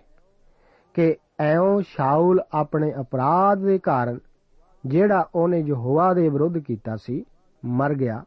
ਕਿ 0.93 1.15
ਐਉਂ 1.39 1.81
ਸ਼ਾਉਲ 1.81 2.41
ਆਪਣੇ 2.51 2.93
ਅਪਰਾਧ 3.01 3.57
ਦੇ 3.57 3.77
ਕਾਰਨ 3.77 4.19
ਜਿਹੜਾ 4.85 5.29
ਉਹਨੇ 5.35 5.59
ਯਹੋਵਾ 5.59 6.13
ਦੇ 6.13 6.29
ਵਿਰੁੱਧ 6.29 6.57
ਕੀਤਾ 6.57 6.95
ਸੀ, 6.95 7.25
ਮਰ 7.65 7.93
ਗਿਆ। 7.93 8.23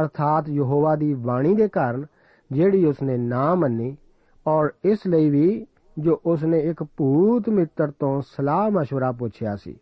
ਅਰਥਾਤ 0.00 0.48
ਯਹੋਵਾ 0.48 0.96
ਦੀ 0.96 1.14
ਬਾਣੀ 1.14 1.54
ਦੇ 1.54 1.68
ਕਾਰਨ 1.68 2.06
ਜਿਹੜੀ 2.52 2.84
ਉਸਨੇ 2.84 3.16
ਨਾ 3.16 3.54
ਮੰਨੀ 3.54 3.96
ਔਰ 4.47 4.71
ਇਸ 4.85 5.07
ਲਈ 5.07 5.29
ਵੀ 5.29 5.65
ਜੋ 5.99 6.21
ਉਸਨੇ 6.25 6.59
ਇੱਕ 6.59 6.83
ਭੂਤ 6.83 7.49
ਮਿੱਤਰ 7.49 7.91
ਤੋਂ 7.91 8.21
ਸਲਾਹ 8.21 8.69
مشورہ 8.69 9.13
ਪੁੱਛਿਆ 9.17 9.55
ਸੀ 9.55 9.75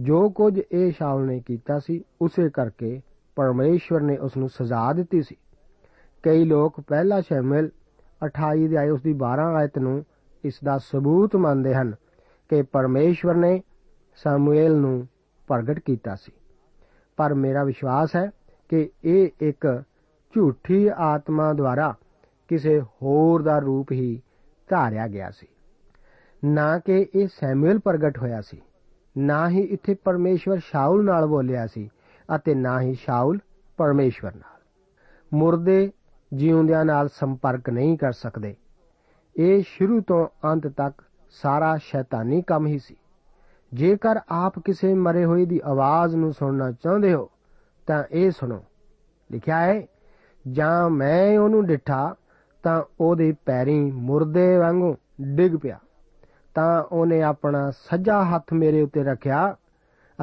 ਜੋ 0.00 0.30
ਕੁਝ 0.30 0.60
ਇਹ 0.72 0.92
ਸ਼ਾਉਲ 0.92 1.26
ਨੇ 1.26 1.40
ਕੀਤਾ 1.40 1.78
ਸੀ 1.78 2.04
ਉਸੇ 2.20 2.48
ਕਰਕੇ 2.48 3.00
ਪਰਮੇਸ਼ਵਰ 3.36 4.00
ਨੇ 4.00 4.16
ਉਸ 4.16 4.36
ਨੂੰ 4.36 4.48
ਸਜ਼ਾ 4.48 4.92
ਦਿੱਤੀ 4.92 5.22
ਸੀ 5.22 5.36
ਕਈ 6.22 6.44
ਲੋਕ 6.44 6.80
ਪਹਿਲਾ 6.80 7.20
ਸ਼ਮੂਏਲ 7.20 7.70
28 8.26 8.68
ਦੇ 8.68 8.76
ਆਏ 8.76 8.90
ਉਸ 8.90 9.02
ਦੀ 9.02 9.12
12 9.12 9.54
ਆਇਤ 9.56 9.78
ਨੂੰ 9.78 10.04
ਇਸ 10.44 10.54
ਦਾ 10.64 10.78
ਸਬੂਤ 10.78 11.36
ਮੰਨਦੇ 11.36 11.74
ਹਨ 11.74 11.94
ਕਿ 12.48 12.62
ਪਰਮੇਸ਼ਵਰ 12.62 13.34
ਨੇ 13.34 13.62
ਸਾਮੂਏਲ 14.14 14.76
ਨੂੰ 14.76 15.06
ਪ੍ਰਗਟ 15.48 15.78
ਕੀਤਾ 15.78 16.14
ਸੀ 16.14 16.32
ਪਰ 17.16 17.34
ਮੇਰਾ 17.34 17.64
ਵਿਸ਼ਵਾਸ 17.64 18.16
ਹੈ 18.16 18.30
ਕਿ 18.68 18.90
ਇਹ 19.04 19.28
ਇੱਕ 19.40 19.84
ਝੂਠੀ 20.34 20.90
ਆਤਮਾ 20.96 21.52
ਦੁਆਰਾ 21.52 21.94
ਕਿਸੇ 22.47 22.81
ਹੋਰ 22.81 23.41
ਦਾ 23.41 23.59
ਰੂਪ 23.59 23.91
ਹੀ 23.91 24.21
ਧਾਰਿਆ 24.69 25.07
ਗਿਆ 25.07 25.31
ਸੀ। 25.31 25.47
ਨਾ 26.45 26.79
ਕਿ 26.79 27.05
ਇਹ 27.15 27.27
ਸੈਮੂਅਲ 27.27 27.79
ਪ੍ਰਗਟ 27.79 28.17
ਹੋਇਆ 28.17 28.41
ਸੀ, 28.41 28.61
ਨਾ 29.17 29.49
ਹੀ 29.49 29.61
ਇੱਥੇ 29.61 29.93
ਪਰਮੇਸ਼ਵਰ 29.93 30.57
ਸ਼ਾਉਲ 30.57 31.05
ਨਾਲ 31.05 31.25
ਬੋਲਿਆ 31.25 31.67
ਸੀ 31.67 31.89
ਅਤੇ 32.35 32.55
ਨਾ 32.55 32.81
ਹੀ 32.81 32.93
ਸ਼ਾਉਲ 32.93 33.39
ਪਰਮੇਸ਼ਵਰ 33.77 34.35
ਨਾਲ। 34.35 34.59
ਮੁਰਦੇ 35.33 35.91
ਜਿਉਂਦਿਆਂ 36.33 36.85
ਨਾਲ 36.85 37.09
ਸੰਪਰਕ 37.09 37.69
ਨਹੀਂ 37.69 37.97
ਕਰ 37.97 38.11
ਸਕਦੇ। 38.11 38.55
ਇਹ 39.35 39.63
ਸ਼ੁਰੂ 39.67 40.01
ਤੋਂ 40.01 40.27
ਅੰਤ 40.45 40.67
ਤੱਕ 40.67 41.03
ਸਾਰਾ 41.29 41.77
ਸ਼ੈਤਾਨੀ 41.77 42.41
ਕੰਮ 42.41 42.67
ਹੀ 42.67 42.79
ਸੀ। 42.79 42.95
ਜੇਕਰ 43.73 44.19
ਆਪ 44.29 44.59
ਕਿਸੇ 44.59 44.93
ਮਰੇ 44.93 45.25
ਹੋਏ 45.25 45.45
ਦੀ 45.45 45.61
ਆਵਾਜ਼ 45.65 46.15
ਨੂੰ 46.15 46.33
ਸੁਣਨਾ 46.33 46.71
ਚਾਹੁੰਦੇ 46.71 47.13
ਹੋ, 47.13 47.29
ਤਾਂ 47.87 48.03
ਇਹ 48.11 48.31
ਸੁਣੋ। 48.31 48.63
ਲਿਖਿਆ 49.31 49.59
ਹੈ, 49.59 49.87
ਜਾਂ 50.51 50.89
ਮੈਂ 50.89 51.39
ਉਹਨੂੰ 51.39 51.65
ਡਿਠਾ 51.65 52.15
ਤਾਂ 52.63 52.83
ਉਹਦੇ 52.99 53.35
ਪੈਰੀਂ 53.45 53.93
ਮੁਰਦੇ 53.93 54.57
ਵਾਂਗੂ 54.57 54.95
ਡਿੱਗ 55.21 55.55
ਪਿਆ। 55.61 55.79
ਤਾਂ 56.55 56.83
ਉਹਨੇ 56.83 57.21
ਆਪਣਾ 57.23 57.71
ਸੱਜਾ 57.71 58.23
ਹੱਥ 58.23 58.53
ਮੇਰੇ 58.53 58.81
ਉੱਤੇ 58.81 59.03
ਰੱਖਿਆ 59.03 59.55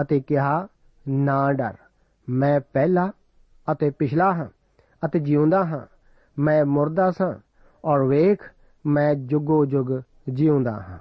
ਅਤੇ 0.03 0.20
ਕਿਹਾ, 0.20 0.68
ਨਾ 1.09 1.53
ਡਰ, 1.53 1.74
ਮੈਂ 2.29 2.61
ਪਹਿਲਾ 2.72 3.12
ਅਤੇ 3.72 3.90
ਪਿਛਲਾ 3.90 4.35
ਹਾਂ 4.35 4.46
ਅਤੇ 5.05 5.18
ਜਿਉਂਦਾ 5.18 5.64
ਹਾਂ। 5.64 5.87
ਮੈਂ 6.38 6.64
ਮੁਰਦਾ 6.64 7.11
ਸਾਂ 7.11 7.35
ਔਰ 7.85 8.03
ਵੇਖ, 8.03 8.42
ਮੈਂ 8.87 9.14
ਜੁਗੋ 9.14 9.66
ਜੁਗ 9.66 10.00
ਜਿਉਂਦਾ 10.29 10.72
ਹਾਂ 10.72 10.98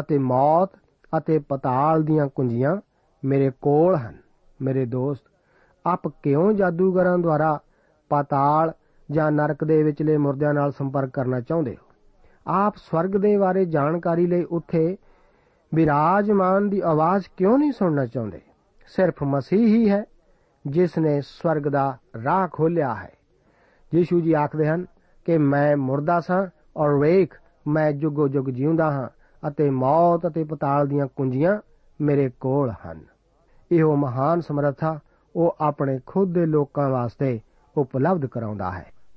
ਅਤੇ 0.00 0.18
ਮੌਤ 0.18 0.70
ਅਤੇ 1.18 1.38
ਪਤਾਲ 1.38 2.02
ਦੀਆਂ 2.02 2.26
ਕੁੰਜੀਆਂ 2.28 2.76
ਮੇਰੇ 3.24 3.50
ਕੋਲ 3.50 3.96
ਹਨ। 3.96 4.16
ਮੇਰੇ 4.62 4.86
ਦੋਸਤ, 4.86 5.22
ਆਪ 5.86 6.08
ਕਿਉਂ 6.08 6.52
ਜਾਦੂਗਰਾਂ 6.52 7.18
ਦੁਆਰਾ 7.18 7.58
ਪਤਾਲ 8.08 8.72
ਜਾਂ 9.12 9.32
ਨਰਕ 9.32 9.64
ਦੇ 9.64 9.82
ਵਿਚਲੇ 9.82 10.16
ਮੁਰਦਿਆਂ 10.16 10.54
ਨਾਲ 10.54 10.72
ਸੰਪਰਕ 10.72 11.10
ਕਰਨਾ 11.10 11.40
ਚਾਹੁੰਦੇ 11.40 11.76
ਹੋ? 11.82 11.86
ਆਪ 12.46 12.76
ਸਵਰਗ 12.76 13.10
ਦੇ 13.10 13.36
ਬਾਰੇ 13.36 13.64
ਜਾਣਕਾਰੀ 13.64 14.26
ਲਈ 14.26 14.42
ਉੱਥੇ 14.42 14.96
ਵਿਰਾਜਮਾਨ 15.74 16.68
ਦੀ 16.68 16.80
ਆਵਾਜ਼ 16.80 17.24
ਕਿਉਂ 17.36 17.58
ਨਹੀਂ 17.58 17.72
ਸੁਣਨਾ 17.72 18.06
ਚਾਹੁੰਦੇ? 18.06 18.40
ਸਿਰਫ 18.86 19.22
ਮਸੀਹ 19.22 19.66
ਹੀ 19.66 19.90
ਹੈ 19.90 20.04
ਜਿਸ 20.66 20.98
ਨੇ 20.98 21.20
ਸਵਰਗ 21.20 21.62
ਦਾ 21.62 21.98
ਰਾਹ 22.24 22.48
ਖੋਲਿਆ 22.52 22.94
ਹੈ। 22.94 23.12
ਯੀਸ਼ੂ 23.94 24.20
ਜੀ 24.20 24.32
ਆਖਦੇ 24.32 24.68
ਹਨ 24.68 24.86
ਕਿ 25.24 25.38
ਮੈਂ 25.38 25.76
ਮੁਰਦਾ 25.76 26.20
ਸਾਂ 26.20 26.46
ਔਰ 26.76 26.94
ਵੇਖ, 26.94 27.40
ਮੈਂ 27.68 27.92
ਜੁਗੋ 27.92 28.28
ਜੁਗ 28.28 28.44
ਜਿਉਂਦਾ 28.44 28.90
ਹਾਂ 28.90 29.08
ਅਤੇ 29.48 29.70
ਮੌਤ 29.70 30.26
ਅਤੇ 30.26 30.44
ਪਤਾਲ 30.44 30.86
ਦੀਆਂ 30.86 31.06
ਕੁੰਜੀਆਂ 31.16 31.58
ਮੇਰੇ 32.00 32.30
ਕੋਲ 32.40 32.70
ਹਨ। 32.70 33.00
ਇਹੋ 33.72 33.96
ਮਹਾਨ 33.96 34.40
ਸਮਰੱਥਾ 34.40 34.98
ਉਹ 35.36 35.56
ਆਪਣੇ 35.60 36.00
ਖੁਦ 36.06 36.34
ਦੇ 36.34 36.46
ਲੋਕਾਂ 36.46 36.90
ਵਾਸਤੇ 36.90 37.40
ਉਪਲਬਧ 37.76 38.26
ਕਰਾਉਂਦਾ 38.26 38.72
ਹੈ। 38.72 38.86